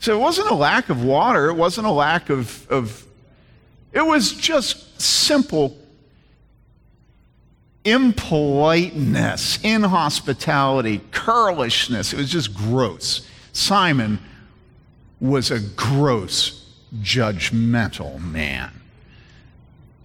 [0.00, 3.06] So it wasn't a lack of water, it wasn't a lack of, of
[3.92, 5.78] it was just simple
[7.84, 12.12] impoliteness, inhospitality, curlishness.
[12.12, 13.28] It was just gross.
[13.52, 14.18] Simon
[15.20, 18.70] was a gross, judgmental man.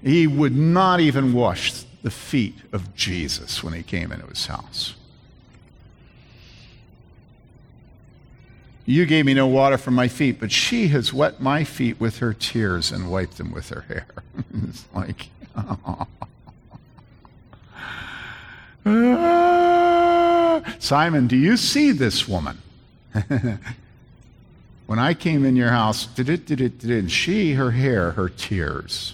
[0.03, 4.95] He would not even wash the feet of Jesus when he came into his house.
[8.89, 12.17] You gave me no water for my feet, but she has wet my feet with
[12.17, 14.07] her tears and wiped them with her hair.
[14.67, 16.07] it's like, oh.
[20.79, 22.57] Simon, do you see this woman?
[24.87, 27.69] when I came in your house, did it, did it, did it, and she, her
[27.69, 29.13] hair, her tears.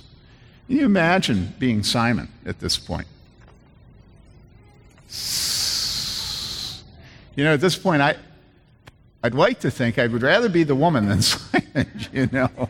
[0.68, 3.08] Can you imagine being Simon at this point?
[7.36, 8.16] You know, at this point, I,
[9.26, 12.70] I'd like to think I would rather be the woman than Simon, you know.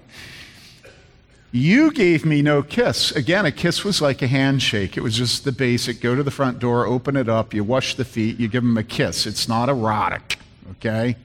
[1.51, 3.11] You gave me no kiss.
[3.11, 4.95] Again, a kiss was like a handshake.
[4.95, 7.95] It was just the basic go to the front door, open it up, you wash
[7.95, 9.25] the feet, you give them a kiss.
[9.25, 10.39] It's not erotic,
[10.71, 11.17] okay?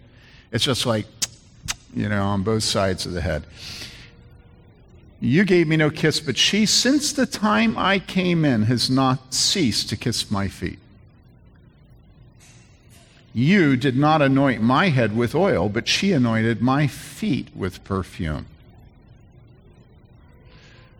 [0.50, 1.06] It's just like,
[1.94, 3.44] you know, on both sides of the head.
[5.20, 9.32] You gave me no kiss, but she, since the time I came in, has not
[9.32, 10.80] ceased to kiss my feet.
[13.32, 18.46] You did not anoint my head with oil, but she anointed my feet with perfume.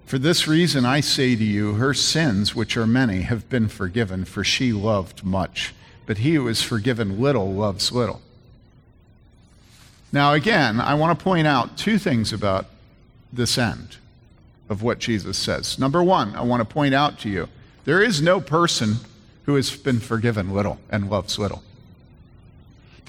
[0.06, 4.24] For this reason I say to you, her sins, which are many, have been forgiven,
[4.24, 5.72] for she loved much.
[6.06, 8.20] But he who is forgiven little loves little.
[10.12, 12.66] Now, again, I want to point out two things about
[13.32, 13.98] this end
[14.68, 15.78] of what Jesus says.
[15.78, 17.48] Number one, I want to point out to you
[17.84, 18.96] there is no person
[19.44, 21.62] who has been forgiven little and loves little.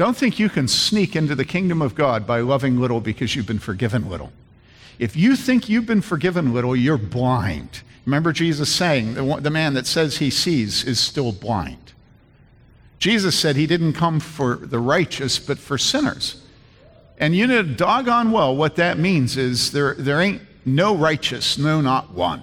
[0.02, 3.46] Don't think you can sneak into the kingdom of God by loving little because you've
[3.46, 4.32] been forgiven little.
[4.98, 7.84] If you think you've been forgiven little, you're blind.
[8.08, 11.94] Remember Jesus saying, the, man that says he sees is still blind.
[12.98, 16.42] Jesus said he didn't come for the righteous, but for sinners.
[17.20, 21.80] And you know doggone well what that means is there, there ain't no righteous, no,
[21.80, 22.42] not one.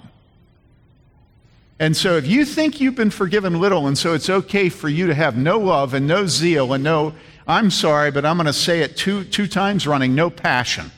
[1.77, 5.07] And so if you think you've been forgiven little, and so it's okay for you
[5.07, 7.15] to have no love and no zeal and no,
[7.49, 10.91] I'm sorry, but I'm going to say it two, two times running, no passion.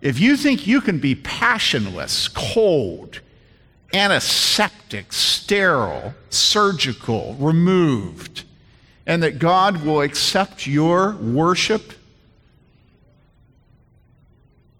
[0.00, 3.20] If you think you can be passionless, cold,
[3.92, 8.44] antiseptic, sterile, surgical, removed,
[9.06, 11.92] and that God will accept your worship,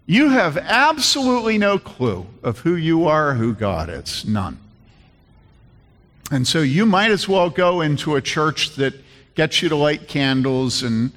[0.07, 4.25] you have absolutely no clue of who you are or who God is.
[4.25, 4.59] None.
[6.31, 8.95] And so you might as well go into a church that
[9.35, 11.11] gets you to light candles and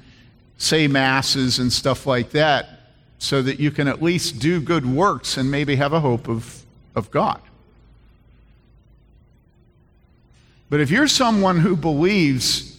[0.57, 2.77] say masses and stuff like that
[3.19, 6.63] so that you can at least do good works and maybe have a hope of,
[6.95, 7.41] of God.
[10.69, 12.73] But if you're someone who believes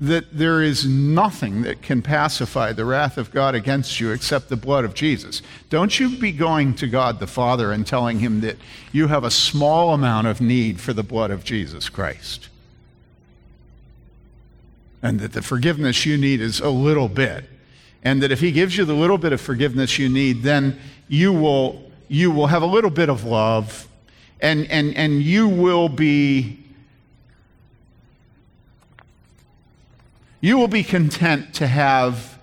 [0.00, 4.56] that there is nothing that can pacify the wrath of God against you except the
[4.56, 8.56] blood of Jesus, don't you be going to God the Father and telling him that
[8.92, 12.48] you have a small amount of need for the blood of Jesus Christ.
[15.02, 17.44] And that the forgiveness you need is a little bit.
[18.02, 20.78] And that if he gives you the little bit of forgiveness you need, then
[21.08, 23.88] you will, you will have a little bit of love
[24.40, 26.58] and, and, and you will be
[30.40, 32.38] you will be content to have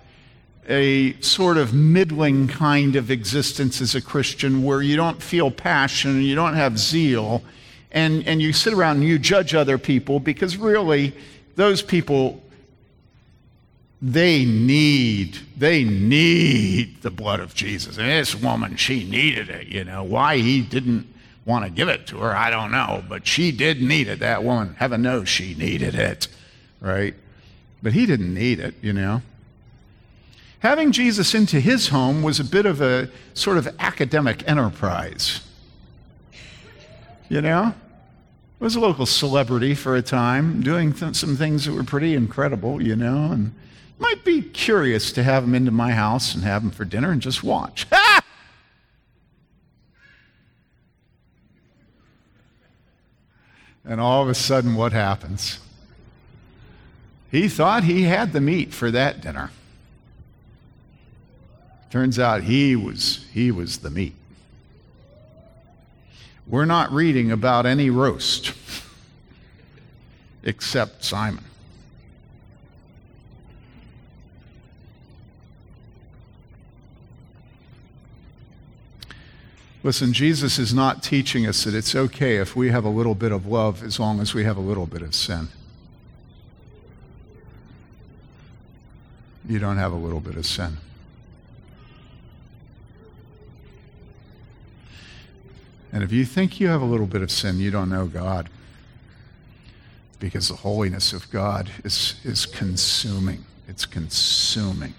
[0.68, 6.10] a sort of middling kind of existence as a Christian where you don't feel passion
[6.10, 7.42] and you don't have zeal
[7.92, 11.14] and, and you sit around and you judge other people because really
[11.54, 12.42] those people
[14.02, 17.96] they need they need the blood of Jesus.
[17.96, 20.02] And this woman, she needed it, you know.
[20.02, 21.06] Why he didn't
[21.44, 23.02] want to give it to her, I don't know.
[23.08, 24.74] But she did need it, that woman.
[24.78, 26.28] Heaven knows she needed it,
[26.80, 27.14] right?
[27.82, 29.22] But he didn't need it, you know.
[30.60, 35.40] Having Jesus into his home was a bit of a sort of academic enterprise.
[37.28, 37.74] You know?
[38.58, 42.14] It Was a local celebrity for a time, doing th- some things that were pretty
[42.14, 43.54] incredible, you know, and
[43.98, 47.22] might be curious to have him into my house and have him for dinner and
[47.22, 47.86] just watch.
[53.86, 55.60] And all of a sudden, what happens?
[57.30, 59.52] He thought he had the meat for that dinner.
[61.90, 64.14] Turns out he was, he was the meat.
[66.48, 68.52] We're not reading about any roast
[70.42, 71.44] except Simon.
[79.86, 83.30] Listen, Jesus is not teaching us that it's okay if we have a little bit
[83.30, 85.46] of love as long as we have a little bit of sin.
[89.48, 90.78] You don't have a little bit of sin.
[95.92, 98.48] And if you think you have a little bit of sin, you don't know God.
[100.18, 103.44] Because the holiness of God is, is consuming.
[103.68, 104.94] It's consuming.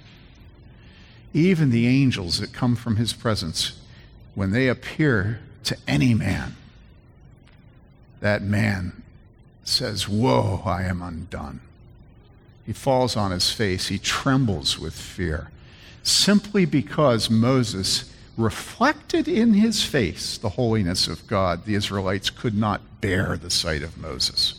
[1.34, 3.82] Even the angels that come from his presence
[4.38, 6.56] when they appear to any man,
[8.20, 9.02] that man
[9.64, 11.60] says, Whoa, I am undone.
[12.64, 13.88] He falls on his face.
[13.88, 15.50] He trembles with fear
[16.04, 21.66] simply because Moses reflected in his face the holiness of God.
[21.66, 24.54] The Israelites could not bear the sight of Moses.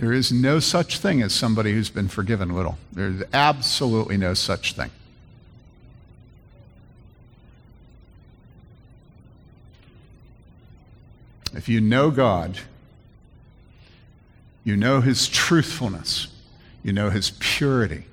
[0.00, 2.78] There is no such thing as somebody who's been forgiven little.
[2.90, 4.90] There's absolutely no such thing.
[11.52, 12.60] If you know God,
[14.64, 16.28] you know His truthfulness,
[16.82, 18.04] you know His purity,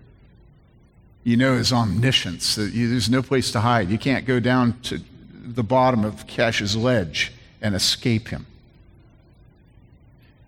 [1.23, 2.55] you know His omniscience.
[2.55, 3.89] There's no place to hide.
[3.89, 4.99] You can't go down to
[5.31, 7.31] the bottom of Cash's ledge
[7.61, 8.45] and escape Him.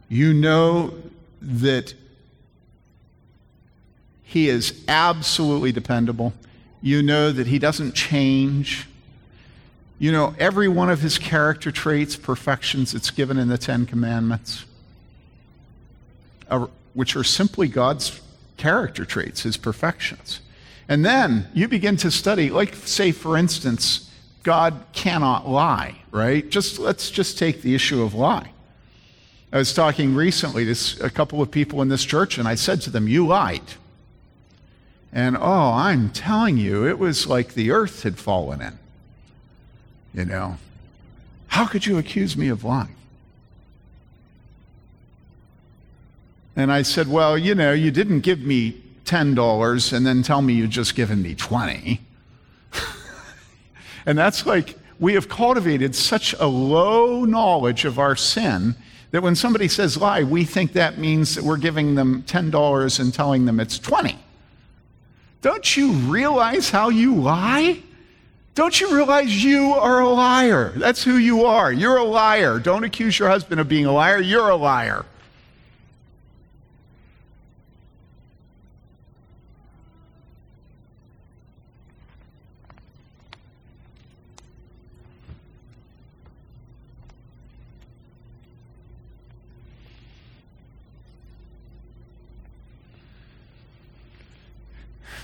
[0.10, 0.96] You know
[1.42, 1.94] that
[4.24, 6.34] he is absolutely dependable.
[6.82, 8.88] You know that he doesn't change.
[9.98, 14.66] You know every one of his character traits, perfections, it's given in the Ten Commandments.
[16.94, 18.20] which are simply God's
[18.58, 20.42] character traits, his perfections.
[20.88, 24.10] And then you begin to study, like, say, for instance,
[24.44, 26.50] God cannot lie, right?
[26.50, 28.52] Just let's just take the issue of lie.
[29.52, 32.82] I was talking recently to a couple of people in this church, and I said
[32.82, 33.62] to them, You lied.
[35.12, 38.78] And oh, I'm telling you, it was like the earth had fallen in.
[40.14, 40.58] You know,
[41.48, 42.96] how could you accuse me of lying?
[46.56, 50.54] And I said, Well, you know, you didn't give me $10 and then tell me
[50.54, 52.00] you'd just given me 20.
[54.06, 58.76] and that's like, we have cultivated such a low knowledge of our sin
[59.12, 63.14] that when somebody says lie, we think that means that we're giving them $10 and
[63.14, 64.18] telling them it's 20.
[65.42, 67.82] Don't you realize how you lie?
[68.56, 70.74] Don't you realize you are a liar?
[70.76, 71.72] That's who you are.
[71.72, 72.60] You're a liar.
[72.60, 74.20] Don't accuse your husband of being a liar.
[74.20, 75.06] You're a liar.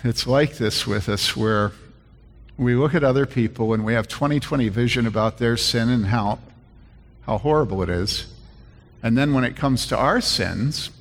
[0.05, 1.71] It's like this with us where
[2.59, 6.37] we look at other people and we have 2020 vision about their sin and how,
[7.23, 8.31] how horrible it is.
[9.01, 10.91] And then when it comes to our sins,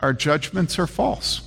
[0.00, 1.42] our judgments are false.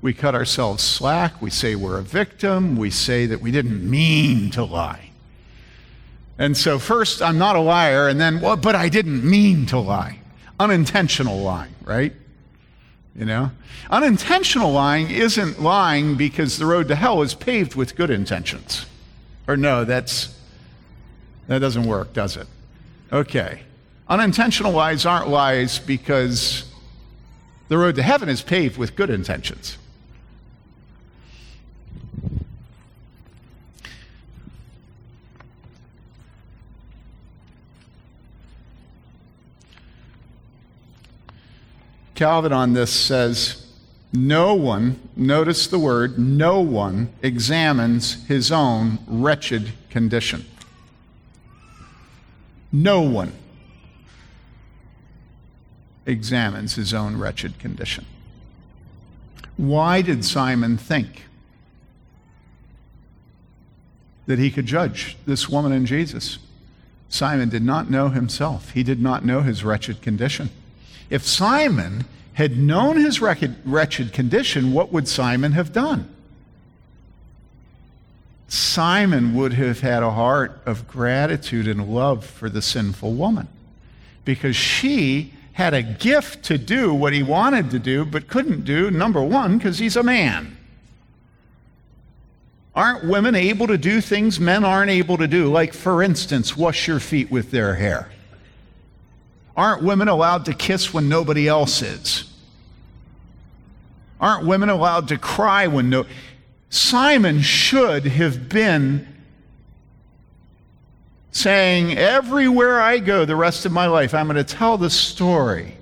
[0.00, 1.42] We cut ourselves slack.
[1.42, 2.76] We say we're a victim.
[2.76, 5.10] We say that we didn't mean to lie.
[6.38, 9.78] And so, first, I'm not a liar, and then, well, but I didn't mean to
[9.80, 10.20] lie.
[10.60, 12.12] Unintentional lying, right?
[13.14, 13.50] You know?
[13.90, 18.86] Unintentional lying isn't lying because the road to hell is paved with good intentions.
[19.48, 20.34] Or no, that's
[21.48, 22.46] that doesn't work, does it?
[23.12, 23.62] Okay.
[24.08, 26.64] Unintentional lies aren't lies because
[27.68, 29.76] the road to heaven is paved with good intentions.
[42.20, 43.66] Calvin on this says,
[44.12, 50.44] No one, notice the word, no one examines his own wretched condition.
[52.70, 53.32] No one
[56.04, 58.04] examines his own wretched condition.
[59.56, 61.24] Why did Simon think
[64.26, 66.38] that he could judge this woman and Jesus?
[67.08, 70.50] Simon did not know himself, he did not know his wretched condition.
[71.10, 72.04] If Simon
[72.34, 76.08] had known his wretched condition, what would Simon have done?
[78.48, 83.46] Simon would have had a heart of gratitude and love for the sinful woman
[84.24, 88.90] because she had a gift to do what he wanted to do but couldn't do,
[88.90, 90.56] number one, because he's a man.
[92.74, 95.50] Aren't women able to do things men aren't able to do?
[95.50, 98.10] Like, for instance, wash your feet with their hair.
[99.56, 102.24] Aren't women allowed to kiss when nobody else is?
[104.20, 106.06] Aren't women allowed to cry when no.
[106.68, 109.06] Simon should have been
[111.32, 115.76] saying, Everywhere I go the rest of my life, I'm going to tell the story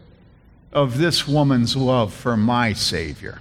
[0.73, 3.41] of this woman's love for my Savior.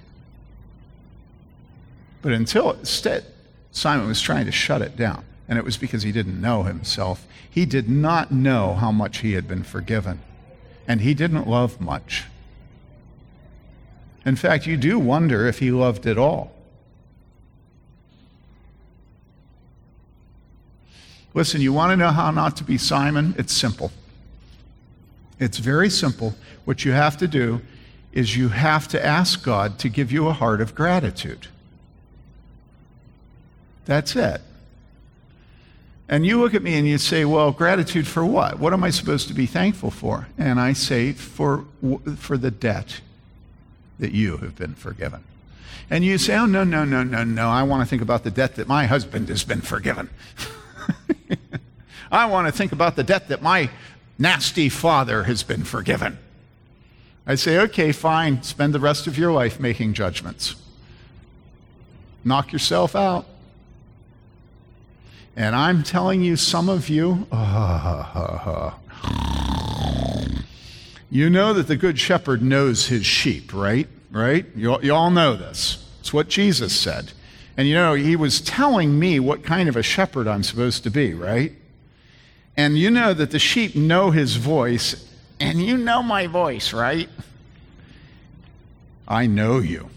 [2.20, 3.24] But until instead,
[3.70, 5.24] Simon was trying to shut it down.
[5.48, 7.26] And it was because he didn't know himself.
[7.48, 10.20] He did not know how much he had been forgiven.
[10.86, 12.24] And he didn't love much.
[14.24, 16.52] In fact, you do wonder if he loved at all.
[21.34, 23.34] Listen, you want to know how not to be Simon?
[23.38, 23.92] It's simple.
[25.38, 26.34] It's very simple.
[26.64, 27.60] What you have to do
[28.12, 31.46] is you have to ask God to give you a heart of gratitude.
[33.84, 34.40] That's it.
[36.08, 38.58] And you look at me and you say, Well, gratitude for what?
[38.58, 40.28] What am I supposed to be thankful for?
[40.38, 41.64] And I say, For,
[42.16, 43.00] for the debt
[43.98, 45.22] that you have been forgiven.
[45.90, 47.48] And you say, Oh, no, no, no, no, no.
[47.48, 50.08] I want to think about the debt that my husband has been forgiven.
[52.10, 53.68] I want to think about the debt that my
[54.18, 56.18] nasty father has been forgiven.
[57.26, 60.54] I say, okay, fine, spend the rest of your life making judgments.
[62.24, 63.26] Knock yourself out.
[65.38, 67.28] And I'm telling you, some of you,
[71.10, 73.86] you know that the Good Shepherd knows his sheep, right?
[74.10, 74.46] Right?
[74.56, 75.88] You, you all know this.
[76.00, 77.12] It's what Jesus said.
[77.56, 80.90] And you know, he was telling me what kind of a shepherd I'm supposed to
[80.90, 81.52] be, right?
[82.56, 85.08] And you know that the sheep know his voice
[85.38, 87.08] And you know my voice, right?
[89.06, 89.88] I know you.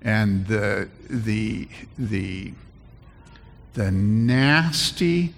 [0.00, 1.68] And the, the,
[1.98, 2.54] the,
[3.80, 5.32] the nasty,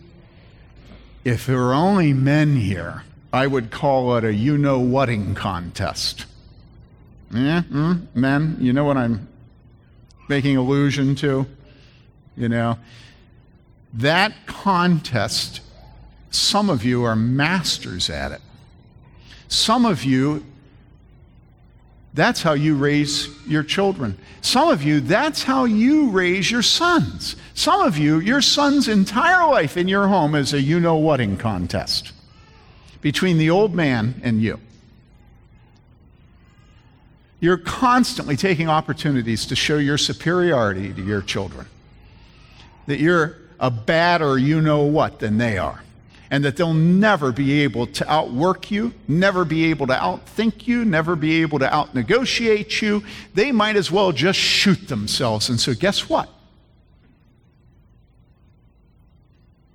[1.24, 6.26] if there were only men here, I would call it a you know whating contest.
[7.30, 9.28] Yeah, mm, men, you know what I'm
[10.28, 11.47] making allusion to?
[12.36, 12.78] You know,
[13.95, 15.61] that contest,
[16.32, 18.40] some of you are masters at it.
[19.47, 20.45] Some of you,
[22.15, 24.19] that's how you raise your children.
[24.43, 27.37] Some of you, that's how you raise your sons.
[27.55, 31.39] Some of you, your son's entire life in your home is a you know whating
[31.39, 32.13] contest
[33.01, 34.61] between the old man and you.
[37.41, 41.67] You're constantly taking opportunities to show your superiority to your children.
[42.87, 45.83] That you're a badder you know what than they are.
[46.33, 50.85] And that they'll never be able to outwork you, never be able to outthink you,
[50.85, 53.05] never be able to outnegotiate you.
[53.35, 55.51] They might as well just shoot themselves.
[55.51, 56.30] And so, guess what?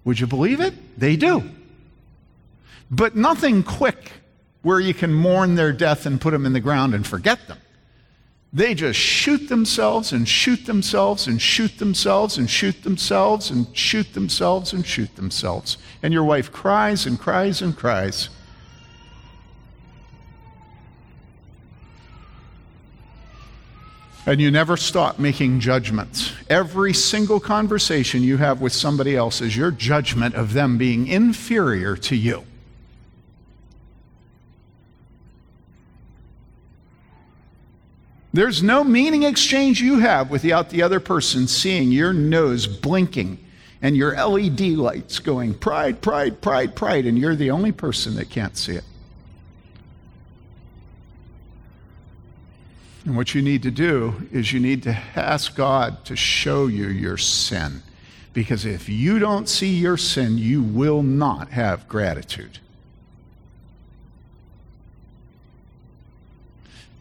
[0.04, 0.74] Would you believe it?
[1.00, 1.44] They do.
[2.90, 4.12] But nothing quick
[4.62, 7.60] where you can mourn their death and put them in the ground and forget them.
[8.54, 14.14] They just shoot themselves and shoot themselves and shoot themselves and shoot themselves and shoot
[14.14, 15.78] themselves and shoot themselves.
[16.02, 18.30] And your wife cries and cries and cries.
[24.26, 26.34] And you never stop making judgments.
[26.50, 31.96] Every single conversation you have with somebody else is your judgment of them being inferior
[31.98, 32.44] to you.
[38.38, 43.44] There's no meaning exchange you have without the other person seeing your nose blinking
[43.82, 48.30] and your LED lights going pride, pride, pride, pride, and you're the only person that
[48.30, 48.84] can't see it.
[53.06, 56.90] And what you need to do is you need to ask God to show you
[56.90, 57.82] your sin.
[58.34, 62.60] Because if you don't see your sin, you will not have gratitude.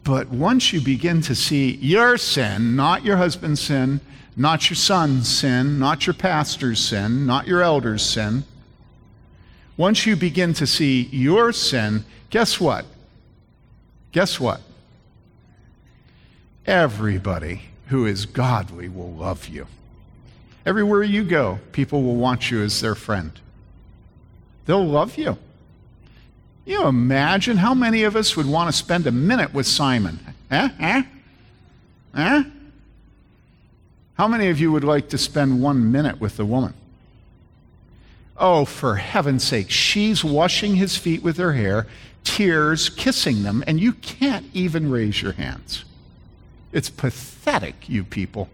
[0.07, 3.99] But once you begin to see your sin, not your husband's sin,
[4.37, 8.45] not your son's sin, not your pastor's sin, not your elder's sin,
[9.75, 12.85] once you begin to see your sin, guess what?
[14.13, 14.61] Guess what?
[16.65, 19.67] Everybody who is godly will love you.
[20.65, 23.33] Everywhere you go, people will want you as their friend.
[24.67, 25.37] They'll love you.
[26.67, 30.19] You imagine how many of us would want to spend a minute with Simon?
[30.51, 30.67] Huh?
[30.77, 31.03] Huh?
[32.13, 32.43] Huh?
[34.15, 36.73] How many of you would like to spend one minute with the woman?
[38.35, 41.87] Oh, for heaven's sake, she's washing his feet with her hair,
[42.25, 45.85] tears, kissing them, and you can't even raise your hands.
[46.73, 48.49] It's pathetic, you people.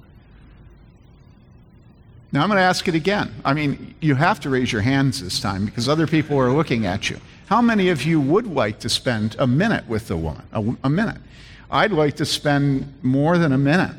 [2.31, 3.33] Now I'm going to ask it again.
[3.43, 6.85] I mean, you have to raise your hands this time because other people are looking
[6.85, 7.19] at you.
[7.47, 10.43] How many of you would like to spend a minute with the woman?
[10.53, 11.17] A, a minute.
[11.69, 13.95] I'd like to spend more than a minute.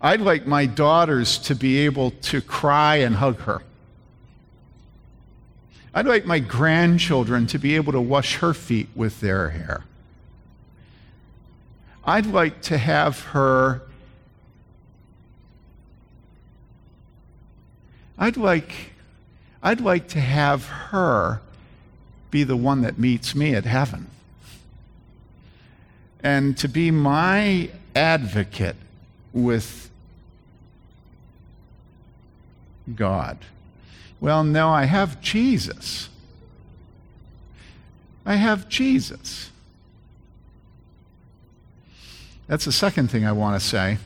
[0.00, 3.62] I'd like my daughters to be able to cry and hug her.
[5.92, 9.84] I'd like my grandchildren to be able to wash her feet with their hair.
[12.04, 13.82] I'd like to have her.
[18.16, 18.72] I'd like,
[19.62, 21.42] I'd like to have her
[22.30, 24.08] be the one that meets me at heaven.
[26.22, 28.76] And to be my advocate
[29.32, 29.90] with
[32.94, 33.38] God.
[34.20, 36.08] Well, no, I have Jesus.
[38.26, 39.50] I have Jesus.
[42.46, 43.98] That's the second thing I want to say.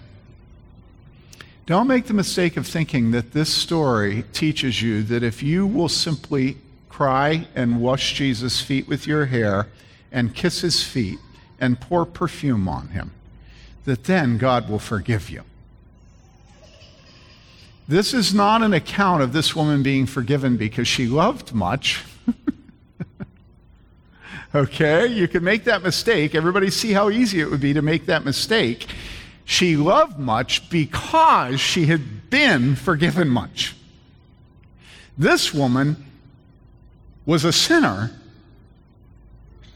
[1.66, 5.88] Don't make the mistake of thinking that this story teaches you that if you will
[5.88, 6.58] simply
[6.94, 9.66] cry and wash Jesus' feet with your hair
[10.12, 11.18] and kiss his feet
[11.58, 13.10] and pour perfume on him,
[13.84, 15.42] that then God will forgive you.
[17.88, 22.04] This is not an account of this woman being forgiven because she loved much.
[24.54, 26.36] okay, you can make that mistake.
[26.36, 28.86] Everybody see how easy it would be to make that mistake.
[29.44, 33.74] She loved much because she had been forgiven much.
[35.18, 35.96] This woman
[37.26, 38.10] was a sinner,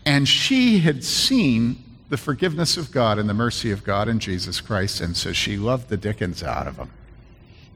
[0.05, 4.61] and she had seen the forgiveness of God and the mercy of God in Jesus
[4.61, 6.91] Christ, and so she loved the dickens out of him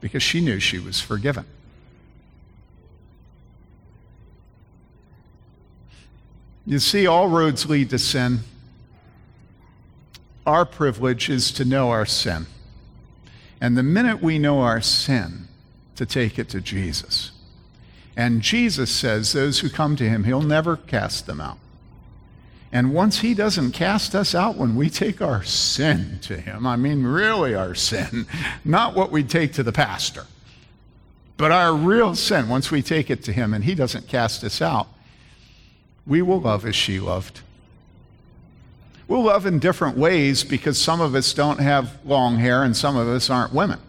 [0.01, 1.45] because she knew she was forgiven.
[6.65, 8.39] You see, all roads lead to sin.
[10.45, 12.47] Our privilege is to know our sin.
[13.59, 15.47] And the minute we know our sin,
[15.95, 17.31] to take it to Jesus.
[18.15, 21.57] And Jesus says, those who come to him, he'll never cast them out.
[22.71, 26.75] And once he doesn't cast us out when we take our sin to him, I
[26.75, 28.25] mean, really our sin,
[28.65, 30.25] not what we take to the pastor,
[31.37, 34.61] but our real sin, once we take it to him and he doesn't cast us
[34.61, 34.87] out,
[36.07, 37.41] we will love as she loved.
[39.07, 42.95] We'll love in different ways because some of us don't have long hair and some
[42.95, 43.79] of us aren't women.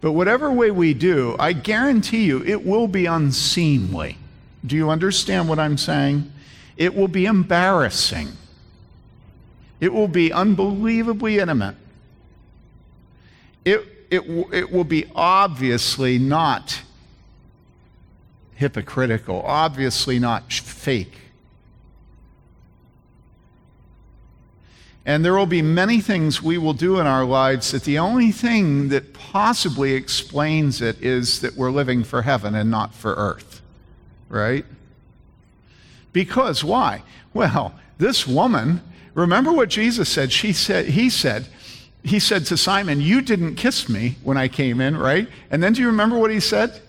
[0.00, 4.16] But whatever way we do, I guarantee you it will be unseemly.
[4.64, 6.32] Do you understand what I'm saying?
[6.76, 8.28] It will be embarrassing.
[9.80, 11.76] It will be unbelievably intimate.
[13.64, 14.22] It, it,
[14.52, 16.82] it will be obviously not
[18.54, 21.18] hypocritical, obviously not fake.
[25.06, 28.32] And there will be many things we will do in our lives that the only
[28.32, 33.62] thing that possibly explains it is that we're living for heaven and not for earth.
[34.28, 34.64] Right?
[36.12, 37.02] Because why?
[37.32, 38.82] Well, this woman,
[39.14, 40.32] remember what Jesus said?
[40.32, 41.46] She said, he said,
[42.02, 45.28] he said to Simon, You didn't kiss me when I came in, right?
[45.50, 46.80] And then do you remember what he said?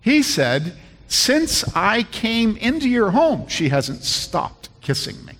[0.00, 0.74] He said,
[1.08, 5.34] Since I came into your home, she hasn't stopped kissing me.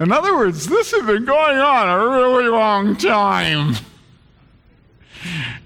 [0.00, 3.74] In other words, this has been going on a really long time.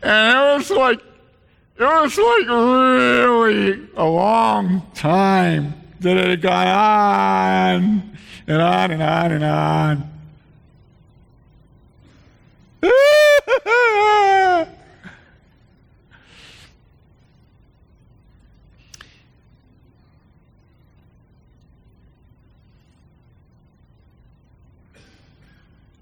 [0.02, 0.98] And it was like,
[1.78, 8.18] it was like really a long time that it had gone on
[8.48, 10.13] and on and on and on.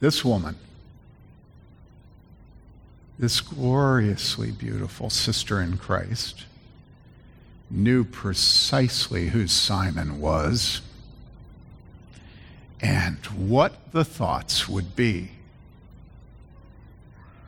[0.02, 0.56] This woman,
[3.20, 6.44] this gloriously beautiful sister in Christ,
[7.70, 10.80] knew precisely who Simon was
[12.80, 15.30] and what the thoughts would be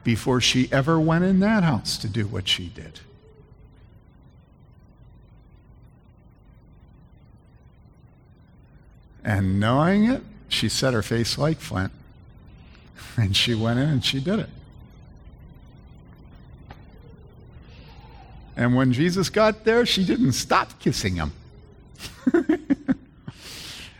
[0.04, 3.00] before she ever went in that house to do what she did.
[9.24, 11.90] And knowing it, she set her face like flint.
[13.16, 14.48] And she went in and she did it.
[18.56, 21.32] And when Jesus got there, she didn't stop kissing him.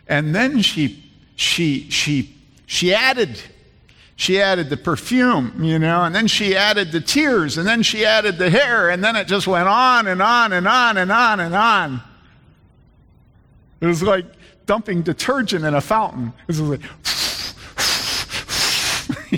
[0.08, 2.36] and then she she she
[2.66, 3.40] she added
[4.16, 8.04] she added the perfume, you know, and then she added the tears, and then she
[8.04, 11.40] added the hair, and then it just went on and on and on and on
[11.40, 12.00] and on.
[13.80, 14.24] It was like
[14.66, 16.32] dumping detergent in a fountain.
[16.42, 16.82] It was like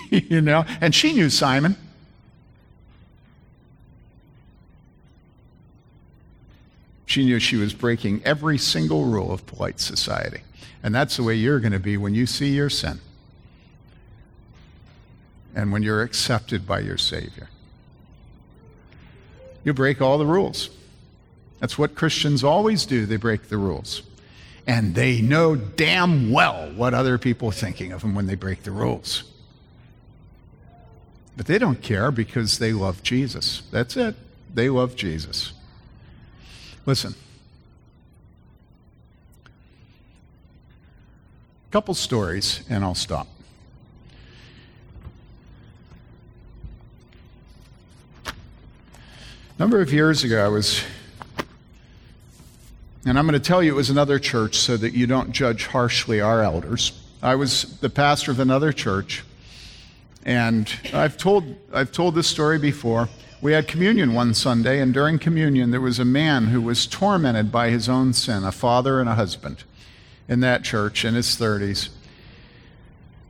[0.10, 1.76] you know, and she knew Simon.
[7.06, 10.40] She knew she was breaking every single rule of polite society.
[10.82, 13.00] And that's the way you're going to be when you see your sin
[15.54, 17.48] and when you're accepted by your Savior.
[19.64, 20.70] You break all the rules.
[21.58, 24.02] That's what Christians always do, they break the rules.
[24.66, 28.64] And they know damn well what other people are thinking of them when they break
[28.64, 29.24] the rules.
[31.36, 33.62] But they don't care because they love Jesus.
[33.70, 34.14] That's it.
[34.54, 35.52] They love Jesus.
[36.86, 37.14] Listen.
[41.68, 43.26] A couple stories, and I'll stop.
[48.26, 48.32] A
[49.58, 50.82] number of years ago, I was,
[53.04, 55.66] and I'm going to tell you it was another church so that you don't judge
[55.66, 56.92] harshly our elders.
[57.22, 59.24] I was the pastor of another church
[60.26, 63.08] and I've told, I've told this story before.
[63.40, 67.52] We had communion one Sunday, and during communion, there was a man who was tormented
[67.52, 69.62] by his own sin, a father and a husband
[70.28, 71.90] in that church in his 30s.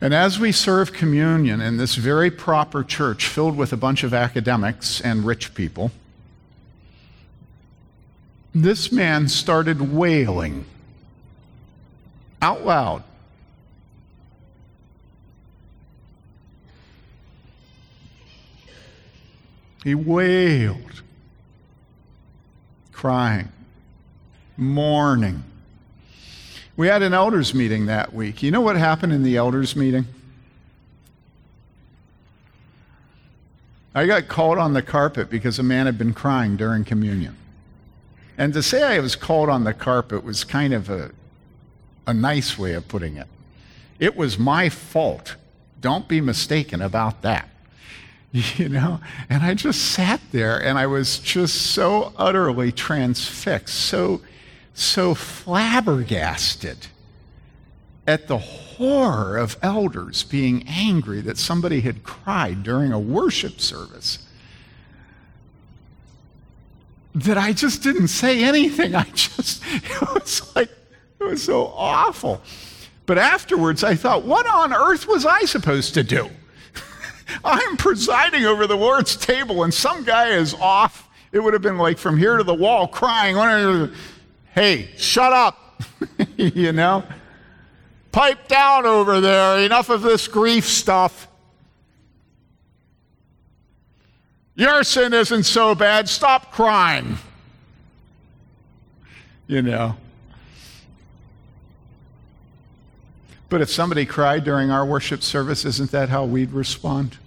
[0.01, 4.15] And as we serve communion in this very proper church filled with a bunch of
[4.15, 5.91] academics and rich people,
[8.55, 10.65] this man started wailing
[12.41, 13.03] out loud
[19.87, 21.03] He wailed,
[22.91, 23.53] crying,
[24.57, 25.45] mourning.
[26.77, 28.43] We had an elders meeting that week.
[28.43, 30.07] You know what happened in the elders meeting?
[33.95, 37.37] I got called on the carpet because a man had been crying during communion.
[38.37, 41.13] And to say I was called on the carpet was kind of a,
[42.09, 43.29] a nice way of putting it.
[44.01, 45.37] It was my fault.
[45.81, 47.51] Don't be mistaken about that.
[48.57, 49.01] You know?
[49.31, 54.21] And I just sat there and I was just so utterly transfixed, so,
[54.75, 56.89] so flabbergasted
[58.07, 64.19] at the horror of elders being angry that somebody had cried during a worship service
[67.15, 68.95] that I just didn't say anything.
[68.95, 70.71] I just, it was like,
[71.21, 72.43] it was so awful.
[73.07, 76.29] But afterwards, I thought, what on earth was I supposed to do?
[77.45, 81.09] I'm presiding over the Lord's table, and some guy is off.
[81.33, 83.93] It would have been like from here to the wall crying,
[84.55, 85.83] Hey, shut up!
[86.37, 87.05] you know?
[88.13, 89.59] Pipe down over there.
[89.59, 91.29] Enough of this grief stuff.
[94.55, 96.09] Your sin isn't so bad.
[96.09, 97.19] Stop crying.
[99.47, 99.97] You know.
[103.49, 107.19] But if somebody cried during our worship service, isn't that how we'd respond?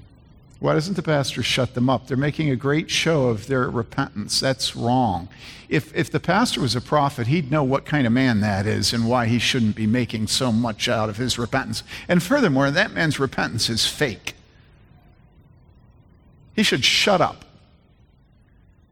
[0.60, 2.08] Why doesn't the pastor shut them up?
[2.08, 4.42] They're making a great show of their repentance.
[4.42, 5.30] That's wrong.
[5.70, 8.92] If, if the pastor was a prophet, he'd know what kind of man that is
[8.92, 11.84] and why he shouldn't be making so much out of his repentance.
[12.10, 14.36] And furthermore, that man's repentance is fake.
[16.54, 17.46] He should shut up.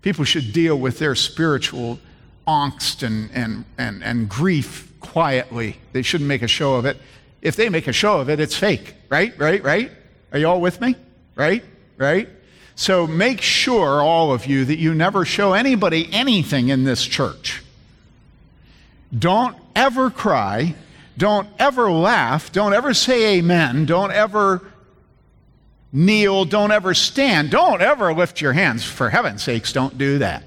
[0.01, 1.99] People should deal with their spiritual
[2.47, 5.77] angst and, and, and, and grief quietly.
[5.91, 6.97] They shouldn't make a show of it.
[7.41, 9.37] If they make a show of it, it's fake, right?
[9.37, 9.63] Right?
[9.63, 9.91] Right?
[10.31, 10.95] Are you all with me?
[11.37, 11.63] right?
[11.97, 12.27] Right?
[12.75, 17.63] So make sure, all of you, that you never show anybody anything in this church.
[19.17, 20.75] Don't ever cry.
[21.17, 22.51] Don't ever laugh.
[22.51, 23.85] Don't ever say amen.
[23.85, 24.61] Don't ever
[25.93, 26.45] kneel.
[26.45, 27.49] Don't ever stand.
[27.49, 28.83] Don't ever lift your hands.
[28.83, 30.43] For heaven's sakes, don't do that.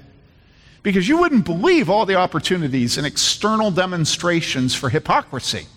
[0.83, 5.67] Because you wouldn't believe all the opportunities and external demonstrations for hypocrisy.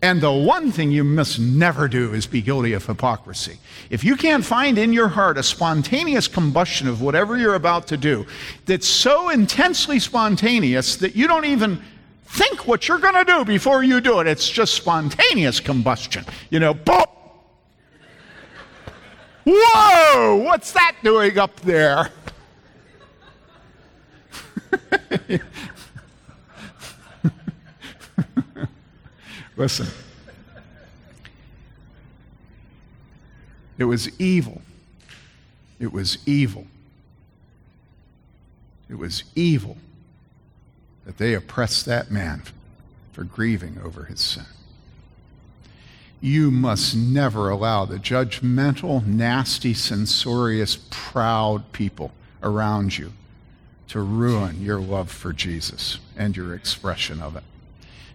[0.00, 3.58] And the one thing you must never do is be guilty of hypocrisy.
[3.90, 7.96] If you can't find in your heart a spontaneous combustion of whatever you're about to
[7.96, 8.24] do
[8.64, 11.82] that's so intensely spontaneous that you don't even
[12.26, 16.24] think what you're going to do before you do it, it's just spontaneous combustion.
[16.50, 17.04] You know, boom!
[19.44, 20.36] Whoa!
[20.44, 22.12] What's that doing up there?
[29.58, 29.88] Listen.
[33.76, 34.62] It was evil.
[35.80, 36.66] It was evil.
[38.88, 39.76] It was evil
[41.04, 42.44] that they oppressed that man
[43.12, 44.46] for grieving over his sin.
[46.20, 53.12] You must never allow the judgmental, nasty, censorious, proud people around you
[53.88, 57.44] to ruin your love for Jesus and your expression of it.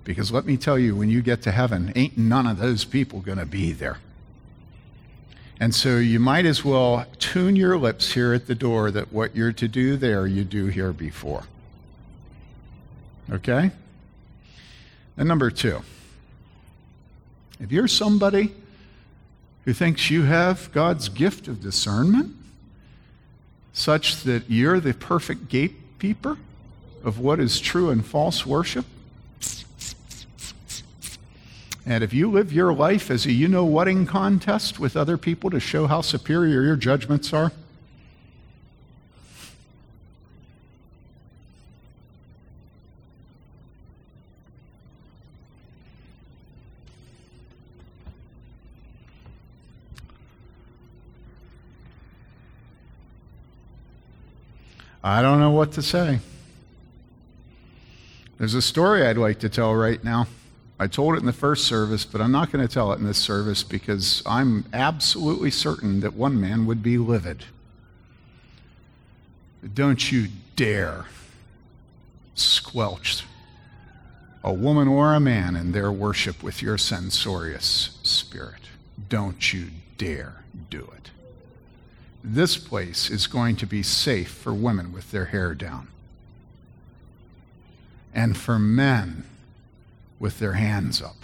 [0.04, 3.22] Because let me tell you, when you get to heaven, ain't none of those people
[3.22, 4.00] going to be there.
[5.60, 9.36] And so you might as well tune your lips here at the door that what
[9.36, 11.44] you're to do there, you do here before.
[13.32, 13.72] Okay?
[15.16, 15.82] And number two,
[17.60, 18.54] if you're somebody
[19.64, 22.36] who thinks you have God's gift of discernment,
[23.72, 26.38] such that you're the perfect gatekeeper
[27.04, 28.86] of what is true and false worship,
[31.86, 35.50] and if you live your life as a you know whating contest with other people
[35.50, 37.52] to show how superior your judgments are,
[55.04, 56.20] I don't know what to say.
[58.38, 60.28] There's a story I'd like to tell right now.
[60.80, 63.06] I told it in the first service, but I'm not going to tell it in
[63.06, 67.46] this service because I'm absolutely certain that one man would be livid.
[69.74, 71.06] Don't you dare
[72.36, 73.24] squelch
[74.44, 78.62] a woman or a man in their worship with your censorious spirit.
[79.08, 81.12] Don't you dare do it.
[82.24, 85.88] This place is going to be safe for women with their hair down.
[88.14, 89.24] And for men
[90.20, 91.16] with their hands up.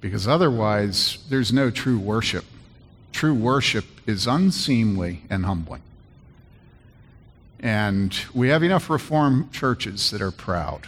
[0.00, 2.44] Because otherwise, there's no true worship.
[3.12, 5.82] True worship is unseemly and humbling.
[7.58, 10.86] And we have enough Reformed churches that are proud.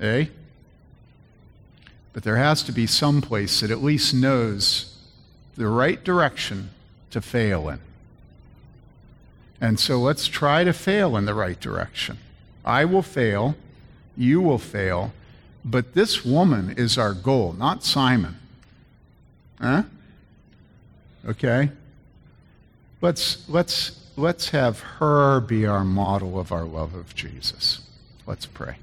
[0.00, 0.26] Eh?
[2.12, 4.94] But there has to be some place that at least knows
[5.56, 6.70] the right direction
[7.10, 7.80] to fail in.
[9.60, 12.18] And so let's try to fail in the right direction.
[12.64, 13.56] I will fail,
[14.16, 15.12] you will fail,
[15.64, 18.36] but this woman is our goal, not Simon.
[19.60, 19.82] Huh?
[21.26, 21.70] Okay?
[23.00, 27.80] Let's, let's, let's have her be our model of our love of Jesus.
[28.26, 28.76] Let's pray.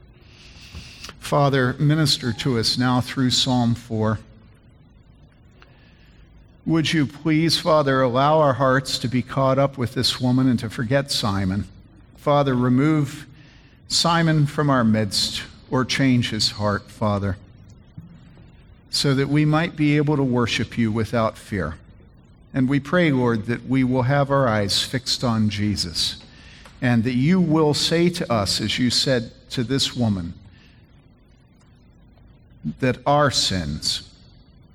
[1.19, 4.19] Father, minister to us now through Psalm 4.
[6.65, 10.59] Would you please, Father, allow our hearts to be caught up with this woman and
[10.59, 11.65] to forget Simon?
[12.15, 13.25] Father, remove
[13.93, 17.37] Simon from our midst or change his heart, Father,
[18.89, 21.75] so that we might be able to worship you without fear.
[22.53, 26.23] And we pray, Lord, that we will have our eyes fixed on Jesus
[26.81, 30.33] and that you will say to us, as you said to this woman,
[32.79, 34.11] that our sins,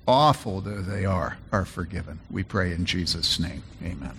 [0.07, 2.19] awful though they are, are forgiven.
[2.31, 3.63] We pray in Jesus' name.
[3.83, 4.13] Amen.